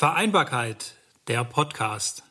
Vereinbarkeit, 0.00 0.94
der 1.28 1.44
Podcast. 1.44 2.22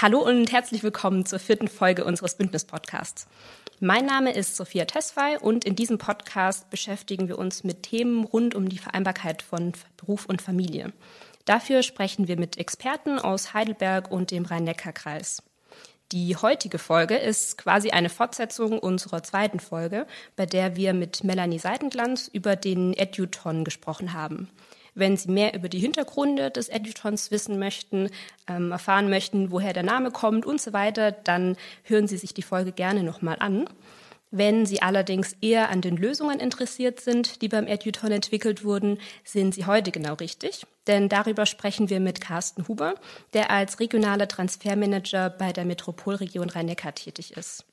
Hallo 0.00 0.20
und 0.20 0.52
herzlich 0.52 0.84
willkommen 0.84 1.26
zur 1.26 1.40
vierten 1.40 1.66
Folge 1.66 2.04
unseres 2.04 2.36
Bündnis-Podcasts. 2.36 3.26
Mein 3.80 4.06
Name 4.06 4.32
ist 4.32 4.54
Sophia 4.54 4.84
Tesfay 4.84 5.36
und 5.36 5.64
in 5.64 5.74
diesem 5.74 5.98
Podcast 5.98 6.70
beschäftigen 6.70 7.26
wir 7.26 7.40
uns 7.40 7.64
mit 7.64 7.82
Themen 7.82 8.22
rund 8.22 8.54
um 8.54 8.68
die 8.68 8.78
Vereinbarkeit 8.78 9.42
von 9.42 9.72
Beruf 9.96 10.26
und 10.26 10.40
Familie. 10.40 10.92
Dafür 11.44 11.82
sprechen 11.82 12.28
wir 12.28 12.38
mit 12.38 12.56
Experten 12.56 13.18
aus 13.18 13.52
Heidelberg 13.52 14.08
und 14.12 14.30
dem 14.30 14.44
Rhein-Neckar-Kreis. 14.44 15.42
Die 16.12 16.36
heutige 16.36 16.78
Folge 16.78 17.16
ist 17.16 17.58
quasi 17.58 17.90
eine 17.90 18.10
Fortsetzung 18.10 18.78
unserer 18.78 19.24
zweiten 19.24 19.58
Folge, 19.58 20.06
bei 20.36 20.46
der 20.46 20.76
wir 20.76 20.94
mit 20.94 21.24
Melanie 21.24 21.58
Seitenglanz 21.58 22.30
über 22.32 22.54
den 22.54 22.92
Eduton 22.92 23.64
gesprochen 23.64 24.12
haben. 24.12 24.48
Wenn 24.96 25.16
Sie 25.16 25.30
mehr 25.30 25.54
über 25.54 25.68
die 25.68 25.78
Hintergründe 25.78 26.50
des 26.50 26.68
Edutons 26.68 27.30
wissen 27.30 27.58
möchten, 27.58 28.08
ähm, 28.48 28.72
erfahren 28.72 29.10
möchten, 29.10 29.50
woher 29.50 29.74
der 29.74 29.82
Name 29.82 30.10
kommt 30.10 30.46
und 30.46 30.60
so 30.60 30.72
weiter, 30.72 31.12
dann 31.12 31.56
hören 31.84 32.08
Sie 32.08 32.16
sich 32.16 32.32
die 32.32 32.42
Folge 32.42 32.72
gerne 32.72 33.02
nochmal 33.02 33.36
an. 33.38 33.68
Wenn 34.30 34.66
Sie 34.66 34.82
allerdings 34.82 35.36
eher 35.40 35.68
an 35.68 35.82
den 35.82 35.96
Lösungen 35.96 36.40
interessiert 36.40 37.00
sind, 37.00 37.42
die 37.42 37.48
beim 37.48 37.66
Eduton 37.66 38.10
entwickelt 38.10 38.64
wurden, 38.64 38.98
sind 39.22 39.54
Sie 39.54 39.66
heute 39.66 39.92
genau 39.92 40.14
richtig. 40.14 40.66
Denn 40.86 41.08
darüber 41.08 41.44
sprechen 41.46 41.90
wir 41.90 42.00
mit 42.00 42.20
Carsten 42.22 42.66
Huber, 42.66 42.94
der 43.34 43.50
als 43.50 43.80
regionaler 43.80 44.28
Transfermanager 44.28 45.30
bei 45.30 45.52
der 45.52 45.66
Metropolregion 45.66 46.48
Rhein-Neckar 46.48 46.94
tätig 46.94 47.36
ist. 47.36 47.64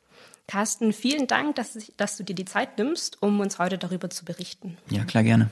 Carsten, 0.48 0.92
vielen 0.92 1.28
Dank, 1.28 1.56
dass, 1.56 1.78
dass, 1.96 2.18
du 2.18 2.24
dir 2.24 2.36
die 2.36 2.46
Zeit 2.46 2.78
nimmst, 2.78 3.22
um 3.22 3.40
uns 3.40 3.60
heute 3.60 3.78
darüber 3.78 4.10
zu 4.10 4.26
berichten. 4.26 4.78
Ja, 4.90 5.06
klar, 5.06 5.24
gerne. 5.24 5.50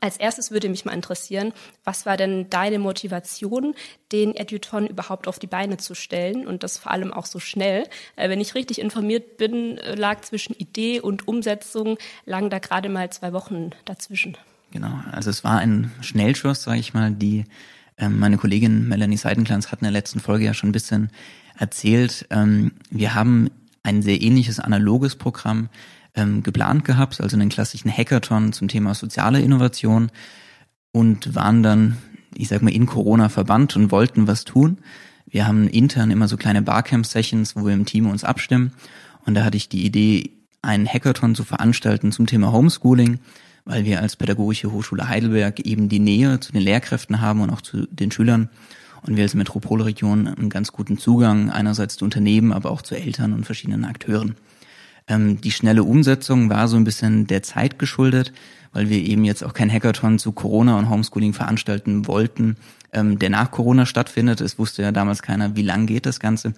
Als 0.00 0.16
erstes 0.16 0.50
würde 0.50 0.68
mich 0.68 0.84
mal 0.84 0.92
interessieren, 0.92 1.52
was 1.84 2.06
war 2.06 2.16
denn 2.16 2.48
deine 2.50 2.78
Motivation, 2.78 3.74
den 4.10 4.34
Eduton 4.34 4.86
überhaupt 4.86 5.28
auf 5.28 5.38
die 5.38 5.46
Beine 5.46 5.76
zu 5.76 5.94
stellen 5.94 6.46
und 6.46 6.62
das 6.62 6.78
vor 6.78 6.92
allem 6.92 7.12
auch 7.12 7.26
so 7.26 7.38
schnell? 7.38 7.84
Äh, 8.16 8.28
wenn 8.28 8.40
ich 8.40 8.54
richtig 8.54 8.80
informiert 8.80 9.36
bin, 9.36 9.78
äh, 9.78 9.94
lag 9.94 10.20
zwischen 10.22 10.54
Idee 10.54 11.00
und 11.00 11.28
Umsetzung 11.28 11.98
lagen 12.24 12.50
da 12.50 12.58
gerade 12.58 12.88
mal 12.88 13.10
zwei 13.10 13.32
Wochen 13.32 13.70
dazwischen. 13.84 14.36
Genau, 14.70 15.00
also 15.10 15.30
es 15.30 15.44
war 15.44 15.58
ein 15.58 15.92
Schnellschuss, 16.00 16.62
sage 16.62 16.80
ich 16.80 16.94
mal, 16.94 17.10
die 17.10 17.44
ähm, 17.98 18.18
meine 18.18 18.38
Kollegin 18.38 18.88
Melanie 18.88 19.18
Seidenklanz 19.18 19.70
hat 19.70 19.80
in 19.80 19.84
der 19.84 19.92
letzten 19.92 20.20
Folge 20.20 20.44
ja 20.44 20.54
schon 20.54 20.70
ein 20.70 20.72
bisschen 20.72 21.10
erzählt. 21.58 22.26
Ähm, 22.30 22.72
wir 22.90 23.14
haben 23.14 23.50
ein 23.82 24.02
sehr 24.02 24.20
ähnliches 24.20 24.60
analoges 24.60 25.16
Programm 25.16 25.68
ähm, 26.14 26.42
geplant 26.42 26.84
gehabt, 26.84 27.20
also 27.20 27.36
einen 27.36 27.48
klassischen 27.48 27.90
Hackathon 27.90 28.52
zum 28.52 28.68
Thema 28.68 28.94
soziale 28.94 29.40
Innovation 29.40 30.10
und 30.92 31.34
waren 31.34 31.62
dann, 31.62 31.98
ich 32.34 32.48
sag 32.48 32.62
mal, 32.62 32.72
in 32.72 32.86
Corona 32.86 33.28
verbannt 33.28 33.76
und 33.76 33.90
wollten 33.90 34.26
was 34.26 34.44
tun. 34.44 34.78
Wir 35.26 35.46
haben 35.46 35.68
intern 35.68 36.10
immer 36.10 36.28
so 36.28 36.36
kleine 36.36 36.62
Barcamp-Sessions, 36.62 37.56
wo 37.56 37.64
wir 37.64 37.72
im 37.72 37.86
Team 37.86 38.06
uns 38.06 38.24
abstimmen. 38.24 38.72
Und 39.24 39.34
da 39.34 39.44
hatte 39.44 39.56
ich 39.56 39.68
die 39.68 39.84
Idee, 39.84 40.30
einen 40.60 40.86
Hackathon 40.86 41.34
zu 41.34 41.44
veranstalten 41.44 42.12
zum 42.12 42.26
Thema 42.26 42.52
Homeschooling, 42.52 43.18
weil 43.64 43.84
wir 43.84 44.00
als 44.00 44.16
Pädagogische 44.16 44.70
Hochschule 44.70 45.08
Heidelberg 45.08 45.60
eben 45.60 45.88
die 45.88 45.98
Nähe 45.98 46.38
zu 46.40 46.52
den 46.52 46.62
Lehrkräften 46.62 47.20
haben 47.20 47.40
und 47.40 47.50
auch 47.50 47.62
zu 47.62 47.86
den 47.86 48.10
Schülern. 48.10 48.48
Und 49.02 49.16
wir 49.16 49.24
als 49.24 49.34
Metropolregion 49.34 50.28
einen 50.28 50.50
ganz 50.50 50.70
guten 50.70 50.98
Zugang 50.98 51.50
einerseits 51.50 51.96
zu 51.96 52.04
Unternehmen, 52.04 52.52
aber 52.52 52.70
auch 52.70 52.82
zu 52.82 52.94
Eltern 52.94 53.32
und 53.32 53.44
verschiedenen 53.44 53.84
Akteuren. 53.84 54.36
Ähm, 55.08 55.40
die 55.40 55.50
schnelle 55.50 55.84
Umsetzung 55.84 56.50
war 56.50 56.68
so 56.68 56.76
ein 56.76 56.84
bisschen 56.84 57.26
der 57.26 57.42
Zeit 57.42 57.78
geschuldet, 57.78 58.32
weil 58.72 58.88
wir 58.88 58.98
eben 58.98 59.24
jetzt 59.24 59.44
auch 59.44 59.54
kein 59.54 59.70
Hackathon 59.70 60.18
zu 60.18 60.32
Corona 60.32 60.78
und 60.78 60.88
Homeschooling 60.88 61.32
veranstalten 61.32 62.06
wollten, 62.06 62.56
ähm, 62.92 63.18
der 63.18 63.30
nach 63.30 63.50
Corona 63.50 63.86
stattfindet. 63.86 64.40
Es 64.40 64.58
wusste 64.58 64.82
ja 64.82 64.92
damals 64.92 65.22
keiner, 65.22 65.56
wie 65.56 65.62
lang 65.62 65.86
geht 65.86 66.06
das 66.06 66.20
Ganze. 66.20 66.54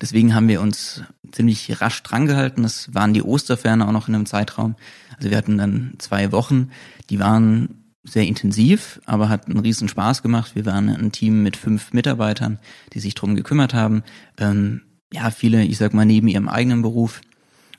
Deswegen 0.00 0.34
haben 0.34 0.48
wir 0.48 0.60
uns 0.60 1.02
ziemlich 1.30 1.80
rasch 1.80 2.02
drangehalten. 2.02 2.64
Es 2.64 2.92
waren 2.92 3.14
die 3.14 3.22
Osterferne 3.22 3.86
auch 3.86 3.92
noch 3.92 4.08
in 4.08 4.14
einem 4.14 4.26
Zeitraum. 4.26 4.74
Also 5.16 5.30
wir 5.30 5.36
hatten 5.36 5.58
dann 5.58 5.94
zwei 5.98 6.32
Wochen, 6.32 6.70
die 7.08 7.20
waren 7.20 7.82
sehr 8.04 8.26
intensiv, 8.26 9.00
aber 9.04 9.28
hat 9.28 9.46
einen 9.46 9.60
riesen 9.60 9.88
Spaß 9.88 10.22
gemacht. 10.22 10.56
Wir 10.56 10.66
waren 10.66 10.88
ein 10.88 11.12
Team 11.12 11.42
mit 11.44 11.56
fünf 11.56 11.92
Mitarbeitern, 11.92 12.58
die 12.92 13.00
sich 13.00 13.14
drum 13.14 13.36
gekümmert 13.36 13.74
haben. 13.74 14.02
Ähm, 14.38 14.82
ja, 15.12 15.30
viele, 15.30 15.62
ich 15.62 15.78
sag 15.78 15.94
mal, 15.94 16.04
neben 16.04 16.26
ihrem 16.26 16.48
eigenen 16.48 16.82
Beruf 16.82 17.20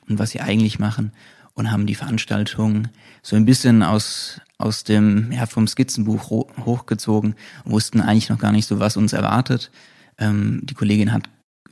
und 0.08 0.18
was 0.18 0.30
sie 0.30 0.40
eigentlich 0.40 0.78
machen 0.78 1.12
und 1.54 1.70
haben 1.70 1.86
die 1.86 1.94
Veranstaltung 1.94 2.88
so 3.22 3.36
ein 3.36 3.44
bisschen 3.44 3.82
aus 3.82 4.40
aus 4.58 4.84
dem 4.84 5.32
ja 5.32 5.46
vom 5.46 5.66
Skizzenbuch 5.66 6.30
hochgezogen 6.30 7.34
und 7.64 7.72
wussten 7.72 8.00
eigentlich 8.00 8.28
noch 8.28 8.38
gar 8.38 8.52
nicht 8.52 8.66
so, 8.66 8.80
was 8.80 8.96
uns 8.96 9.12
erwartet. 9.12 9.70
Ähm, 10.18 10.60
die 10.62 10.74
Kollegin 10.74 11.12
hat 11.12 11.28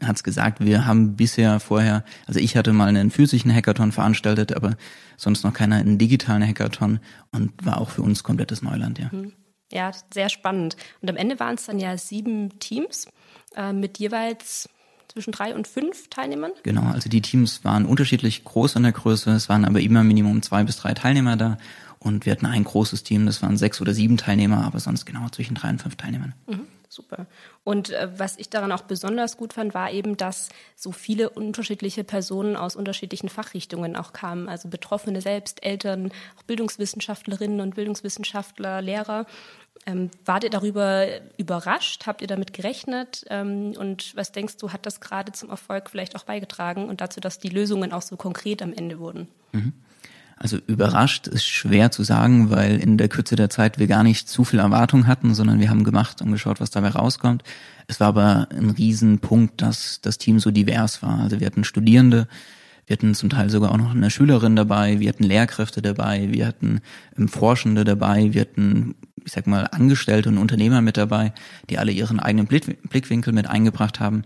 hat's 0.06 0.24
gesagt, 0.24 0.64
wir 0.64 0.84
haben 0.86 1.16
bisher 1.16 1.60
vorher, 1.60 2.04
also 2.26 2.40
ich 2.40 2.56
hatte 2.56 2.72
mal 2.72 2.88
einen 2.88 3.10
physischen 3.10 3.54
Hackathon 3.54 3.92
veranstaltet, 3.92 4.54
aber 4.54 4.76
sonst 5.16 5.44
noch 5.44 5.52
keiner 5.52 5.76
einen 5.76 5.98
digitalen 5.98 6.46
Hackathon 6.46 7.00
und 7.30 7.52
war 7.64 7.80
auch 7.80 7.90
für 7.90 8.02
uns 8.02 8.24
komplettes 8.24 8.62
Neuland, 8.62 8.98
ja. 8.98 9.10
Mhm. 9.12 9.32
Ja, 9.72 9.90
sehr 10.12 10.28
spannend. 10.28 10.76
Und 11.00 11.08
am 11.08 11.16
Ende 11.16 11.40
waren 11.40 11.54
es 11.54 11.64
dann 11.64 11.78
ja 11.78 11.96
sieben 11.96 12.58
Teams 12.58 13.08
äh, 13.56 13.72
mit 13.72 13.98
jeweils 13.98 14.68
zwischen 15.12 15.32
drei 15.32 15.54
und 15.54 15.68
fünf 15.68 16.08
Teilnehmern? 16.08 16.52
Genau, 16.62 16.90
also 16.90 17.08
die 17.08 17.20
Teams 17.20 17.64
waren 17.64 17.86
unterschiedlich 17.86 18.44
groß 18.44 18.76
an 18.76 18.82
der 18.84 18.92
Größe, 18.92 19.30
es 19.30 19.48
waren 19.48 19.64
aber 19.64 19.80
immer 19.80 20.02
Minimum 20.02 20.42
zwei 20.42 20.64
bis 20.64 20.76
drei 20.76 20.94
Teilnehmer 20.94 21.36
da 21.36 21.58
und 21.98 22.26
wir 22.26 22.32
hatten 22.32 22.46
ein 22.46 22.64
großes 22.64 23.04
Team, 23.04 23.26
das 23.26 23.42
waren 23.42 23.56
sechs 23.56 23.80
oder 23.80 23.94
sieben 23.94 24.16
Teilnehmer, 24.16 24.64
aber 24.64 24.80
sonst 24.80 25.06
genau 25.06 25.28
zwischen 25.28 25.54
drei 25.54 25.70
und 25.70 25.80
fünf 25.80 25.96
Teilnehmern. 25.96 26.34
Mhm, 26.46 26.66
super. 26.88 27.26
Und 27.62 27.90
äh, 27.90 28.08
was 28.16 28.38
ich 28.38 28.50
daran 28.50 28.72
auch 28.72 28.82
besonders 28.82 29.36
gut 29.36 29.52
fand, 29.52 29.72
war 29.72 29.92
eben, 29.92 30.16
dass 30.16 30.48
so 30.74 30.90
viele 30.90 31.30
unterschiedliche 31.30 32.02
Personen 32.02 32.56
aus 32.56 32.74
unterschiedlichen 32.74 33.28
Fachrichtungen 33.28 33.94
auch 33.94 34.12
kamen. 34.12 34.48
Also 34.48 34.68
Betroffene 34.68 35.20
selbst, 35.20 35.62
Eltern, 35.62 36.10
auch 36.36 36.42
Bildungswissenschaftlerinnen 36.42 37.60
und 37.60 37.76
Bildungswissenschaftler, 37.76 38.82
Lehrer. 38.82 39.26
Ähm, 39.84 40.10
wart 40.24 40.44
ihr 40.44 40.50
darüber 40.50 41.06
überrascht? 41.38 42.06
Habt 42.06 42.20
ihr 42.22 42.28
damit 42.28 42.52
gerechnet? 42.52 43.24
Ähm, 43.30 43.74
und 43.76 44.14
was 44.14 44.30
denkst 44.30 44.56
du, 44.58 44.72
hat 44.72 44.86
das 44.86 45.00
gerade 45.00 45.32
zum 45.32 45.50
Erfolg 45.50 45.90
vielleicht 45.90 46.14
auch 46.14 46.24
beigetragen 46.24 46.88
und 46.88 47.00
dazu, 47.00 47.20
dass 47.20 47.38
die 47.38 47.48
Lösungen 47.48 47.92
auch 47.92 48.02
so 48.02 48.16
konkret 48.16 48.62
am 48.62 48.72
Ende 48.72 48.98
wurden? 49.00 49.28
Mhm. 49.52 49.72
Also 50.36 50.58
überrascht 50.66 51.28
ist 51.28 51.46
schwer 51.46 51.92
zu 51.92 52.02
sagen, 52.02 52.50
weil 52.50 52.80
in 52.80 52.98
der 52.98 53.08
Kürze 53.08 53.36
der 53.36 53.48
Zeit 53.48 53.78
wir 53.78 53.86
gar 53.86 54.02
nicht 54.02 54.28
zu 54.28 54.42
viel 54.42 54.58
Erwartung 54.58 55.06
hatten, 55.06 55.34
sondern 55.34 55.60
wir 55.60 55.70
haben 55.70 55.84
gemacht 55.84 56.20
und 56.20 56.32
geschaut, 56.32 56.60
was 56.60 56.70
dabei 56.70 56.88
rauskommt. 56.88 57.44
Es 57.86 58.00
war 58.00 58.08
aber 58.08 58.48
ein 58.50 58.70
Riesenpunkt, 58.70 59.62
dass 59.62 60.00
das 60.00 60.18
Team 60.18 60.40
so 60.40 60.50
divers 60.50 61.00
war. 61.00 61.20
Also 61.20 61.38
wir 61.38 61.46
hatten 61.46 61.62
Studierende, 61.62 62.26
wir 62.86 62.94
hatten 62.94 63.14
zum 63.14 63.30
Teil 63.30 63.50
sogar 63.50 63.70
auch 63.70 63.76
noch 63.76 63.92
eine 63.92 64.10
Schülerin 64.10 64.56
dabei, 64.56 64.98
wir 64.98 65.08
hatten 65.08 65.22
Lehrkräfte 65.22 65.80
dabei, 65.80 66.32
wir 66.32 66.48
hatten 66.48 66.80
ähm, 67.16 67.28
Forschende 67.28 67.84
dabei, 67.84 68.34
wir 68.34 68.40
hatten 68.40 68.96
ich 69.24 69.32
sag 69.32 69.46
mal, 69.46 69.68
Angestellte 69.70 70.28
und 70.28 70.38
Unternehmer 70.38 70.80
mit 70.80 70.96
dabei, 70.96 71.32
die 71.70 71.78
alle 71.78 71.92
ihren 71.92 72.20
eigenen 72.20 72.46
Blickwinkel 72.46 73.32
mit 73.32 73.46
eingebracht 73.48 74.00
haben. 74.00 74.22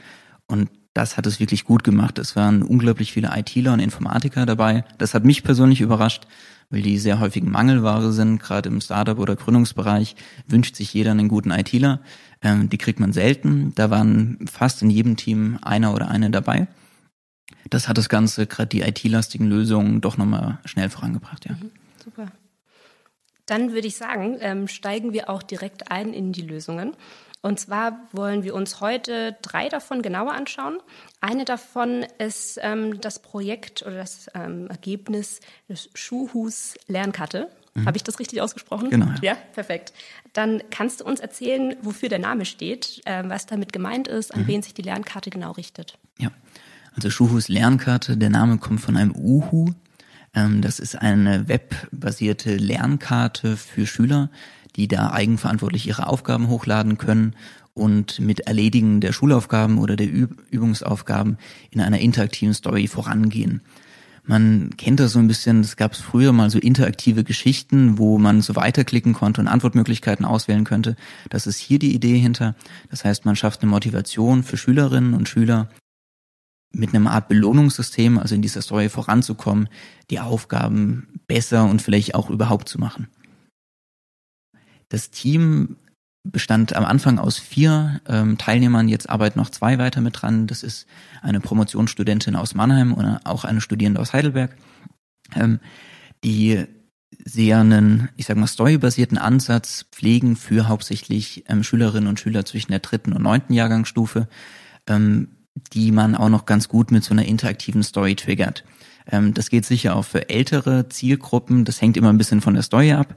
Und 0.47 0.71
das 0.95 1.17
hat 1.17 1.27
es 1.27 1.41
wirklich 1.41 1.65
gut 1.65 1.85
gemacht. 1.85 2.19
Es 2.19 2.37
waren 2.37 2.63
unglaublich 2.63 3.13
viele 3.13 3.31
ITler 3.37 3.75
und 3.75 3.81
Informatiker 3.81 4.47
dabei. 4.47 4.85
Das 4.99 5.13
hat 5.13 5.25
mich 5.25 5.45
persönlich 5.45 5.83
überrascht, 5.83 6.27
weil 6.71 6.83
die 6.83 6.99
sehr 6.99 7.21
häufig 7.21 7.43
Mangelware 7.45 8.13
sind. 8.13 8.41
Gerade 8.41 8.71
im 8.71 8.81
Startup- 8.81 9.19
oder 9.19 9.37
Gründungsbereich 9.37 10.17
wünscht 10.49 10.77
sich 10.77 10.95
jeder 10.95 11.11
einen 11.11 11.29
guten 11.29 11.51
ITler. 11.51 12.01
Ähm, 12.41 12.71
die 12.71 12.79
kriegt 12.79 12.99
man 12.99 13.13
selten. 13.13 13.75
Da 13.75 13.91
waren 13.91 14.39
fast 14.51 14.83
in 14.83 14.91
jedem 14.91 15.17
Team 15.17 15.59
einer 15.61 15.95
oder 15.95 16.09
eine 16.09 16.31
dabei. 16.31 16.67
Das 17.69 17.89
hat 17.89 17.99
das 17.99 18.09
Ganze, 18.09 18.47
gerade 18.47 18.69
die 18.69 18.83
IT-lastigen 18.83 19.47
Lösungen, 19.47 20.01
doch 20.01 20.17
nochmal 20.17 20.59
schnell 20.65 20.89
vorangebracht, 20.89 21.45
ja. 21.47 21.53
Mhm, 21.55 21.71
super. 22.03 22.27
Dann 23.47 23.73
würde 23.73 23.87
ich 23.87 23.97
sagen, 23.97 24.39
ähm, 24.41 24.69
steigen 24.69 25.13
wir 25.13 25.31
auch 25.31 25.43
direkt 25.43 25.91
ein 25.91 26.13
in 26.13 26.33
die 26.33 26.43
Lösungen. 26.43 26.97
Und 27.43 27.61
zwar 27.61 28.01
wollen 28.11 28.43
wir 28.43 28.55
uns 28.57 28.81
heute 28.81 29.37
drei 29.41 29.69
davon 29.69 30.03
genauer 30.03 30.33
anschauen. 30.33 30.79
Eine 31.21 31.45
davon 31.45 32.05
ist 32.19 32.59
ähm, 32.61 33.01
das 33.01 33.21
Projekt 33.21 33.83
oder 33.83 33.97
das 33.97 34.29
ähm, 34.35 34.67
Ergebnis 34.67 35.39
des 35.69 35.89
Schuhus 35.95 36.75
Lernkarte. 36.89 37.49
Mhm. 37.75 37.87
Habe 37.87 37.97
ich 37.99 38.03
das 38.03 38.19
richtig 38.19 38.41
ausgesprochen? 38.41 38.91
Genau. 38.91 39.07
Ja. 39.07 39.35
ja, 39.35 39.35
perfekt. 39.53 39.93
Dann 40.33 40.61
kannst 40.71 41.01
du 41.01 41.05
uns 41.05 41.21
erzählen, 41.21 41.77
wofür 41.83 42.09
der 42.09 42.19
Name 42.19 42.47
steht, 42.47 43.01
äh, 43.05 43.23
was 43.29 43.47
damit 43.47 43.73
gemeint 43.73 44.09
ist, 44.09 44.35
an 44.35 44.43
mhm. 44.43 44.47
wen 44.49 44.63
sich 44.63 44.75
die 44.75 44.83
Lernkarte 44.83 45.31
genau 45.31 45.53
richtet. 45.53 45.99
Ja, 46.19 46.33
also 46.97 47.11
Schuhus 47.11 47.49
Lernkarte, 47.49 48.17
der 48.17 48.31
Name 48.31 48.59
kommt 48.59 48.81
von 48.81 48.97
einem 48.97 49.15
Uhu, 49.15 49.73
das 50.61 50.81
ist 50.81 51.01
eine 51.01 51.49
webbasierte 51.49 52.57
Lernkarte 52.57 53.57
für 53.57 53.87
Schüler, 53.87 54.31
die 54.77 54.87
da 54.87 55.11
eigenverantwortlich 55.11 55.87
ihre 55.87 56.09
Aufgaben 56.09 56.49
hochladen 56.49 56.99
können 56.99 57.35
und 57.73 58.21
mit 58.21 58.41
Erledigen 58.41 59.01
der 59.01 59.13
Schulaufgaben 59.13 59.79
oder 59.79 59.97
der 59.97 60.09
Übungsaufgaben 60.11 61.39
in 61.71 61.81
einer 61.81 62.01
interaktiven 62.01 62.53
Story 62.53 62.87
vorangehen. 62.87 63.63
Man 64.25 64.71
kennt 64.77 65.01
das 65.01 65.13
so 65.13 65.21
ein 65.21 65.29
bisschen, 65.29 65.61
es 65.61 65.77
gab 65.77 65.95
früher 65.95 66.33
mal 66.33 66.51
so 66.51 66.59
interaktive 66.59 67.25
Geschichten, 67.25 67.97
wo 67.97 68.19
man 68.19 68.43
so 68.43 68.57
weiterklicken 68.57 69.15
konnte 69.15 69.41
und 69.41 69.49
Antwortmöglichkeiten 69.49 70.27
auswählen 70.27 70.65
könnte. 70.65 70.97
Das 71.31 71.47
ist 71.47 71.59
hier 71.59 71.79
die 71.79 71.95
Idee 71.95 72.19
hinter. 72.19 72.57
Das 72.91 73.05
heißt, 73.05 73.25
man 73.25 73.37
schafft 73.37 73.63
eine 73.63 73.71
Motivation 73.71 74.43
für 74.43 74.57
Schülerinnen 74.57 75.15
und 75.15 75.29
Schüler, 75.29 75.69
mit 76.77 76.95
einem 76.95 77.07
Art 77.07 77.29
Belohnungssystem, 77.29 78.19
also 78.19 78.35
in 78.35 78.43
dieser 78.43 78.63
Story 78.63 78.89
voranzukommen, 78.89 79.69
die 80.11 80.21
Aufgaben 80.21 81.21
besser 81.27 81.65
und 81.65 81.83
vielleicht 81.83 82.15
auch 82.15 82.31
überhaupt 82.31 82.69
zu 82.69 82.79
machen. 82.79 83.09
Das 84.89 85.11
Team 85.11 85.77
bestand 86.23 86.75
am 86.77 86.85
Anfang 86.85 87.19
aus 87.19 87.39
vier 87.39 88.01
ähm, 88.07 88.37
Teilnehmern, 88.37 88.89
jetzt 88.89 89.09
arbeiten 89.09 89.39
noch 89.39 89.51
zwei 89.51 89.79
weiter 89.79 90.01
mit 90.01 90.21
dran. 90.21 90.47
Das 90.47 90.63
ist 90.63 90.87
eine 91.23 91.41
Promotionsstudentin 91.41 92.37
aus 92.37 92.55
Mannheim 92.55 92.93
und 92.93 93.21
auch 93.25 93.45
eine 93.45 93.61
Studierende 93.61 94.01
aus 94.01 94.13
Heidelberg, 94.13 94.57
ähm, 95.35 95.61
die 96.25 96.67
sehr 97.25 97.61
einen, 97.61 98.09
ich 98.17 98.27
sag 98.27 98.37
mal, 98.37 98.47
storybasierten 98.47 99.19
Ansatz 99.19 99.87
pflegen 99.93 100.37
für 100.37 100.69
hauptsächlich 100.69 101.45
ähm, 101.49 101.63
Schülerinnen 101.63 102.09
und 102.09 102.21
Schüler 102.21 102.45
zwischen 102.45 102.73
der 102.73 102.81
dritten 102.81 103.13
und 103.13 103.23
neunten 103.23 103.55
Jahrgangsstufe, 103.55 104.29
ähm, 104.89 105.29
die 105.73 105.93
man 105.93 106.15
auch 106.15 106.29
noch 106.29 106.47
ganz 106.47 106.69
gut 106.69 106.91
mit 106.91 107.05
so 107.05 107.13
einer 107.13 107.25
interaktiven 107.25 107.83
Story 107.83 108.15
triggert. 108.15 108.65
Ähm, 109.11 109.35
das 109.35 109.51
geht 109.51 109.65
sicher 109.65 109.97
auch 109.97 110.05
für 110.05 110.29
ältere 110.29 110.89
Zielgruppen, 110.89 111.65
das 111.65 111.81
hängt 111.81 111.97
immer 111.97 112.11
ein 112.11 112.19
bisschen 112.19 112.41
von 112.41 112.55
der 112.55 112.63
Story 112.63 112.93
ab. 112.93 113.15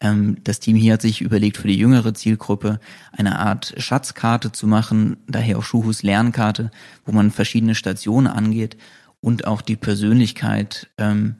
Ähm, 0.00 0.38
das 0.44 0.60
Team 0.60 0.76
hier 0.76 0.94
hat 0.94 1.02
sich 1.02 1.20
überlegt, 1.20 1.56
für 1.56 1.68
die 1.68 1.78
jüngere 1.78 2.14
Zielgruppe 2.14 2.80
eine 3.12 3.38
Art 3.38 3.74
Schatzkarte 3.76 4.52
zu 4.52 4.66
machen, 4.66 5.16
daher 5.26 5.58
auch 5.58 5.64
Schuhus 5.64 6.02
Lernkarte, 6.02 6.70
wo 7.04 7.12
man 7.12 7.30
verschiedene 7.30 7.74
Stationen 7.74 8.26
angeht 8.26 8.76
und 9.20 9.46
auch 9.46 9.60
die 9.60 9.76
Persönlichkeit 9.76 10.90
ähm, 10.98 11.36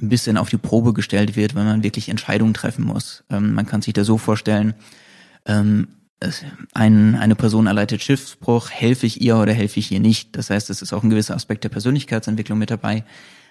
ein 0.00 0.08
bisschen 0.08 0.36
auf 0.36 0.48
die 0.48 0.56
Probe 0.56 0.92
gestellt 0.92 1.36
wird, 1.36 1.54
wenn 1.54 1.66
man 1.66 1.82
wirklich 1.82 2.08
Entscheidungen 2.08 2.54
treffen 2.54 2.84
muss. 2.84 3.24
Ähm, 3.30 3.54
man 3.54 3.66
kann 3.66 3.82
sich 3.82 3.92
da 3.92 4.04
so 4.04 4.18
vorstellen, 4.18 4.74
ähm, 5.46 5.88
ein, 6.74 7.14
eine 7.14 7.34
Person 7.34 7.66
erleidet 7.66 8.02
Schiffsbruch, 8.02 8.70
helfe 8.70 9.06
ich 9.06 9.20
ihr 9.20 9.36
oder 9.36 9.52
helfe 9.52 9.80
ich 9.80 9.90
ihr 9.90 10.00
nicht. 10.00 10.36
Das 10.36 10.50
heißt, 10.50 10.70
es 10.70 10.82
ist 10.82 10.92
auch 10.92 11.02
ein 11.02 11.10
gewisser 11.10 11.34
Aspekt 11.34 11.64
der 11.64 11.70
Persönlichkeitsentwicklung 11.70 12.58
mit 12.58 12.70
dabei, 12.70 13.04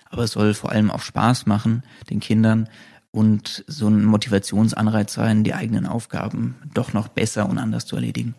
aber 0.09 0.23
es 0.23 0.31
soll 0.31 0.53
vor 0.53 0.71
allem 0.71 0.91
auch 0.91 1.01
Spaß 1.01 1.45
machen, 1.45 1.83
den 2.09 2.19
Kindern, 2.19 2.69
und 3.11 3.63
so 3.67 3.87
ein 3.87 4.03
Motivationsanreiz 4.05 5.13
sein, 5.13 5.43
die 5.43 5.53
eigenen 5.53 5.85
Aufgaben 5.85 6.55
doch 6.73 6.93
noch 6.93 7.07
besser 7.07 7.49
und 7.49 7.57
anders 7.57 7.85
zu 7.85 7.95
erledigen. 7.95 8.35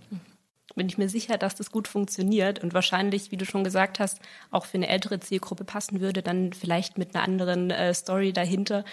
Bin 0.81 0.89
ich 0.89 0.97
mir 0.97 1.11
sicher, 1.11 1.37
dass 1.37 1.55
das 1.55 1.71
gut 1.71 1.89
funktioniert 1.89 2.65
und 2.65 2.73
wahrscheinlich, 2.73 3.31
wie 3.31 3.37
du 3.37 3.45
schon 3.45 3.65
gesagt 3.65 4.01
hast, 4.01 4.19
auch 4.51 4.65
für 4.65 4.79
eine 4.79 4.89
ältere 4.89 5.21
Zielgruppe 5.21 5.63
passen 5.65 6.01
würde, 6.01 6.23
dann 6.23 6.55
vielleicht 6.55 6.97
mit 6.97 7.15
einer 7.15 7.23
anderen 7.23 7.71
äh, 7.71 7.93
Story 7.93 8.33
dahinter. 8.33 8.87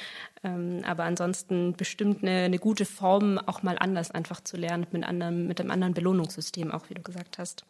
Ähm, 0.43 0.81
aber 0.83 1.05
ansonsten 1.05 1.77
bestimmt 1.77 2.23
eine, 2.23 2.43
eine, 2.43 2.59
gute 2.59 2.83
Form, 2.83 3.37
auch 3.37 3.63
mal 3.63 3.77
anders 3.79 4.11
einfach 4.11 4.41
zu 4.41 4.57
lernen, 4.57 4.85
mit, 4.91 5.05
anderem, 5.05 5.47
mit 5.47 5.61
einem 5.61 5.71
anderen 5.71 5.93
Belohnungssystem, 5.93 6.71
auch 6.71 6.89
wie 6.89 6.93
du 6.93 7.01
gesagt 7.01 7.37
hast. 7.37 7.63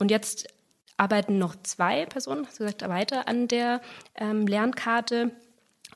Und 0.00 0.10
jetzt 0.10 0.48
arbeiten 0.96 1.38
noch 1.38 1.54
zwei 1.62 2.06
Personen, 2.06 2.48
hast 2.48 2.58
du 2.58 2.64
gesagt, 2.64 2.82
weiter 2.88 3.28
an 3.28 3.46
der 3.46 3.82
ähm, 4.16 4.48
Lernkarte. 4.48 5.30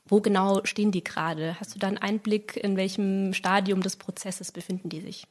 Wo 0.07 0.21
genau 0.21 0.61
stehen 0.63 0.93
die 0.93 1.03
gerade? 1.03 1.59
Hast 1.59 1.75
du 1.75 1.79
da 1.79 1.87
einen 1.87 1.97
Einblick, 1.97 2.55
in 2.55 2.77
welchem 2.77 3.33
Stadium 3.33 3.83
des 3.83 3.97
Prozesses 3.97 4.53
befinden 4.53 4.87
die 4.87 5.01
sich? 5.01 5.27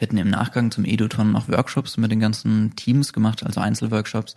Wir 0.00 0.08
hatten 0.08 0.16
im 0.16 0.30
Nachgang 0.30 0.70
zum 0.70 0.86
Eduton 0.86 1.30
noch 1.30 1.50
Workshops 1.50 1.98
mit 1.98 2.10
den 2.10 2.20
ganzen 2.20 2.74
Teams 2.74 3.12
gemacht, 3.12 3.44
also 3.44 3.60
Einzelworkshops 3.60 4.34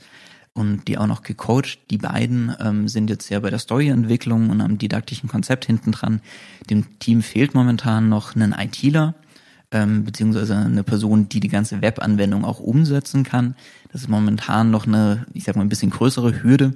und 0.52 0.90
die 0.90 0.98
auch 0.98 1.08
noch 1.08 1.22
gecoacht. 1.22 1.80
Die 1.90 1.98
beiden 1.98 2.54
ähm, 2.60 2.90
sind 2.90 3.10
jetzt 3.10 3.30
ja 3.30 3.40
bei 3.40 3.50
der 3.50 3.60
Storyentwicklung 3.60 4.50
und 4.50 4.60
am 4.60 4.78
didaktischen 4.78 5.30
Konzept 5.30 5.64
hinten 5.64 5.94
dran. 5.94 6.20
Dem 6.70 7.00
Team 7.00 7.22
fehlt 7.22 7.56
momentan 7.56 8.10
noch 8.10 8.36
ein 8.36 8.52
ITler, 8.52 9.14
ähm, 9.72 10.04
beziehungsweise 10.04 10.58
eine 10.58 10.84
Person, 10.84 11.30
die 11.30 11.40
die 11.40 11.48
ganze 11.48 11.82
Webanwendung 11.82 12.44
auch 12.44 12.60
umsetzen 12.60 13.24
kann. 13.24 13.56
Das 13.94 14.02
ist 14.02 14.10
momentan 14.10 14.70
noch 14.70 14.86
eine, 14.86 15.26
ich 15.34 15.46
sag 15.46 15.56
mal, 15.56 15.62
ein 15.62 15.70
bisschen 15.70 15.92
größere 15.92 16.44
Hürde 16.44 16.74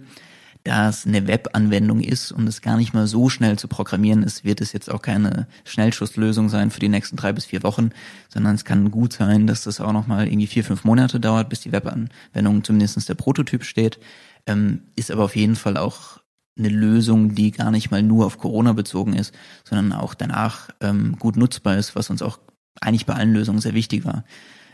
da 0.67 0.89
es 0.89 1.07
eine 1.07 1.27
Webanwendung 1.27 2.01
ist 2.01 2.31
und 2.31 2.45
es 2.47 2.61
gar 2.61 2.75
nicht 2.75 2.93
mal 2.93 3.07
so 3.07 3.29
schnell 3.29 3.57
zu 3.57 3.67
programmieren. 3.67 4.21
Ist, 4.21 4.43
wird 4.43 4.59
es 4.59 4.73
jetzt 4.73 4.91
auch 4.91 5.01
keine 5.01 5.47
Schnellschusslösung 5.63 6.49
sein 6.49 6.71
für 6.71 6.81
die 6.81 6.89
nächsten 6.89 7.15
drei 7.15 7.31
bis 7.31 7.45
vier 7.45 7.63
Wochen, 7.63 7.91
sondern 8.27 8.55
es 8.55 8.65
kann 8.65 8.91
gut 8.91 9.13
sein, 9.13 9.47
dass 9.47 9.63
das 9.63 9.79
auch 9.79 9.93
noch 9.93 10.07
mal 10.07 10.27
irgendwie 10.27 10.47
vier, 10.47 10.65
fünf 10.65 10.83
Monate 10.83 11.19
dauert, 11.19 11.49
bis 11.49 11.61
die 11.61 11.71
Webanwendung 11.71 12.63
zumindest 12.63 13.07
der 13.07 13.15
Prototyp 13.15 13.63
steht. 13.63 13.99
Ähm, 14.45 14.81
ist 14.95 15.09
aber 15.09 15.23
auf 15.23 15.35
jeden 15.35 15.55
Fall 15.55 15.77
auch 15.77 16.19
eine 16.57 16.69
Lösung, 16.69 17.33
die 17.33 17.51
gar 17.51 17.71
nicht 17.71 17.89
mal 17.89 18.03
nur 18.03 18.25
auf 18.25 18.37
Corona 18.37 18.73
bezogen 18.73 19.13
ist, 19.13 19.33
sondern 19.63 19.93
auch 19.97 20.15
danach 20.15 20.69
ähm, 20.81 21.15
gut 21.17 21.37
nutzbar 21.37 21.77
ist, 21.77 21.95
was 21.95 22.09
uns 22.09 22.21
auch 22.21 22.39
eigentlich 22.81 23.05
bei 23.05 23.13
allen 23.13 23.33
Lösungen 23.33 23.61
sehr 23.61 23.73
wichtig 23.73 24.05
war, 24.05 24.25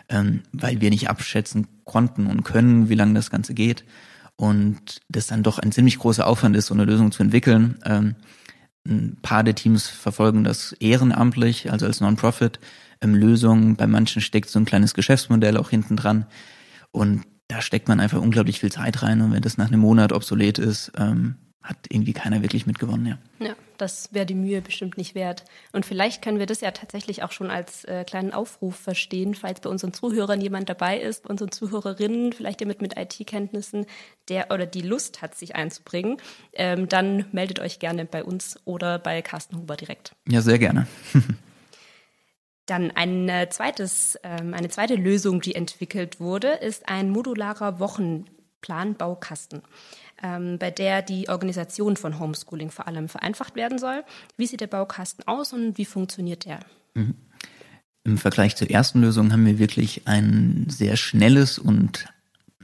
ähm, 0.10 0.42
weil 0.52 0.82
wir 0.82 0.90
nicht 0.90 1.10
abschätzen 1.10 1.68
konnten 1.84 2.28
und 2.28 2.44
können, 2.44 2.90
wie 2.90 2.96
lange 2.96 3.14
das 3.14 3.30
Ganze 3.30 3.54
geht 3.54 3.84
und 4.36 5.02
das 5.10 5.28
dann 5.28 5.44
doch 5.44 5.60
ein 5.60 5.72
ziemlich 5.72 6.00
großer 6.00 6.26
Aufwand 6.26 6.56
ist, 6.56 6.68
so 6.68 6.74
eine 6.74 6.86
Lösung 6.86 7.12
zu 7.12 7.24
entwickeln. 7.24 7.80
Ähm, 7.86 8.16
ein 8.86 9.18
paar 9.22 9.44
der 9.44 9.56
Teams 9.56 9.88
verfolgen 9.88 10.44
das 10.44 10.74
ehrenamtlich, 10.74 11.72
also 11.72 11.86
als 11.86 12.02
Non-Profit 12.02 12.60
ähm, 13.02 13.16
Lösung. 13.16 13.76
Bei 13.76 13.88
manchen 13.88 14.22
steckt 14.22 14.50
so 14.50 14.60
ein 14.60 14.66
kleines 14.66 14.94
Geschäftsmodell 14.94 15.58
auch 15.58 15.70
hinten 15.70 15.96
dran. 15.96 16.26
Und 16.92 17.24
da 17.48 17.62
steckt 17.62 17.88
man 17.88 18.00
einfach 18.00 18.22
unglaublich 18.22 18.60
viel 18.60 18.72
Zeit 18.72 19.02
rein. 19.02 19.22
Und 19.22 19.32
wenn 19.32 19.42
das 19.42 19.58
nach 19.58 19.68
einem 19.68 19.80
Monat 19.80 20.12
obsolet 20.12 20.60
ist, 20.60 20.92
ähm, 20.98 21.36
hat 21.64 21.78
irgendwie 21.88 22.12
keiner 22.12 22.42
wirklich 22.42 22.68
mitgewonnen, 22.68 23.06
ja. 23.06 23.48
Ja, 23.48 23.56
das 23.78 24.14
wäre 24.14 24.26
die 24.26 24.36
Mühe 24.36 24.62
bestimmt 24.62 24.98
nicht 24.98 25.16
wert. 25.16 25.46
Und 25.72 25.86
vielleicht 25.86 26.22
können 26.22 26.38
wir 26.38 26.46
das 26.46 26.60
ja 26.60 26.72
tatsächlich 26.72 27.24
auch 27.24 27.32
schon 27.32 27.50
als 27.50 27.86
äh, 27.86 28.04
kleinen 28.04 28.34
Aufruf 28.34 28.76
verstehen, 28.76 29.34
falls 29.34 29.62
bei 29.62 29.70
unseren 29.70 29.94
Zuhörern 29.94 30.42
jemand 30.42 30.68
dabei 30.68 31.00
ist, 31.00 31.24
bei 31.24 31.30
unseren 31.30 31.52
Zuhörerinnen, 31.52 32.34
vielleicht 32.34 32.60
jemand 32.60 32.82
mit 32.82 32.98
IT-Kenntnissen, 32.98 33.86
der 34.28 34.52
oder 34.52 34.66
die 34.66 34.82
Lust 34.82 35.22
hat, 35.22 35.36
sich 35.36 35.56
einzubringen, 35.56 36.18
ähm, 36.52 36.90
dann 36.90 37.26
meldet 37.32 37.62
euch 37.62 37.80
gerne 37.80 38.04
bei 38.04 38.26
uns 38.26 38.60
oder 38.66 39.00
bei 39.00 39.22
Carsten 39.22 39.58
Huber 39.58 39.78
direkt. 39.78 40.16
Ja, 40.28 40.42
sehr 40.42 40.60
gerne. 40.60 40.88
Dann 42.66 42.92
ein 42.92 43.28
äh, 43.28 43.50
zweites, 43.50 44.18
ähm, 44.24 44.54
eine 44.54 44.70
zweite 44.70 44.96
Lösung, 44.96 45.42
die 45.42 45.54
entwickelt 45.54 46.22
wurde, 46.22 46.48
ist 46.48 46.88
ein 46.88 47.10
modularer 47.10 47.80
Wochenplan-Baukasten 47.80 49.64
ähm, 50.24 50.58
bei 50.58 50.72
der 50.72 51.02
die 51.02 51.30
Organisation 51.30 51.98
von 51.98 52.20
Homeschooling 52.20 52.72
vor 52.72 52.88
allem 52.88 53.10
vereinfacht 53.10 53.56
werden 53.56 53.78
soll. 53.78 54.04
Wie 54.38 54.48
sieht 54.48 54.62
der 54.62 54.68
Baukasten 54.68 55.28
aus 55.28 55.54
und 55.54 55.78
wie 55.78 55.86
funktioniert 55.86 56.46
der? 56.46 56.60
Mhm. 56.96 57.16
Im 58.06 58.18
Vergleich 58.18 58.56
zur 58.56 58.70
ersten 58.70 59.02
Lösung 59.02 59.32
haben 59.32 59.46
wir 59.46 59.60
wirklich 59.60 60.08
ein 60.08 60.66
sehr 60.70 60.98
schnelles 60.98 61.60
und 61.60 62.06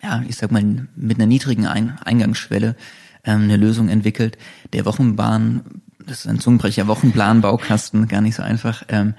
ja, 0.01 0.23
ich 0.27 0.37
sag 0.37 0.51
mal, 0.51 0.87
mit 0.95 1.17
einer 1.17 1.27
niedrigen 1.27 1.65
ein 1.65 1.99
Eingangsschwelle 1.99 2.75
ähm, 3.23 3.43
eine 3.43 3.57
Lösung 3.57 3.89
entwickelt. 3.89 4.37
Der 4.73 4.85
Wochenbahn, 4.85 5.81
das 6.05 6.21
ist 6.21 6.27
ein 6.27 6.39
Zungenbrecher, 6.39 6.87
Wochenplan, 6.87 7.41
Baukasten, 7.41 8.07
gar 8.07 8.21
nicht 8.21 8.35
so 8.35 8.43
einfach, 8.43 8.83
ähm, 8.89 9.13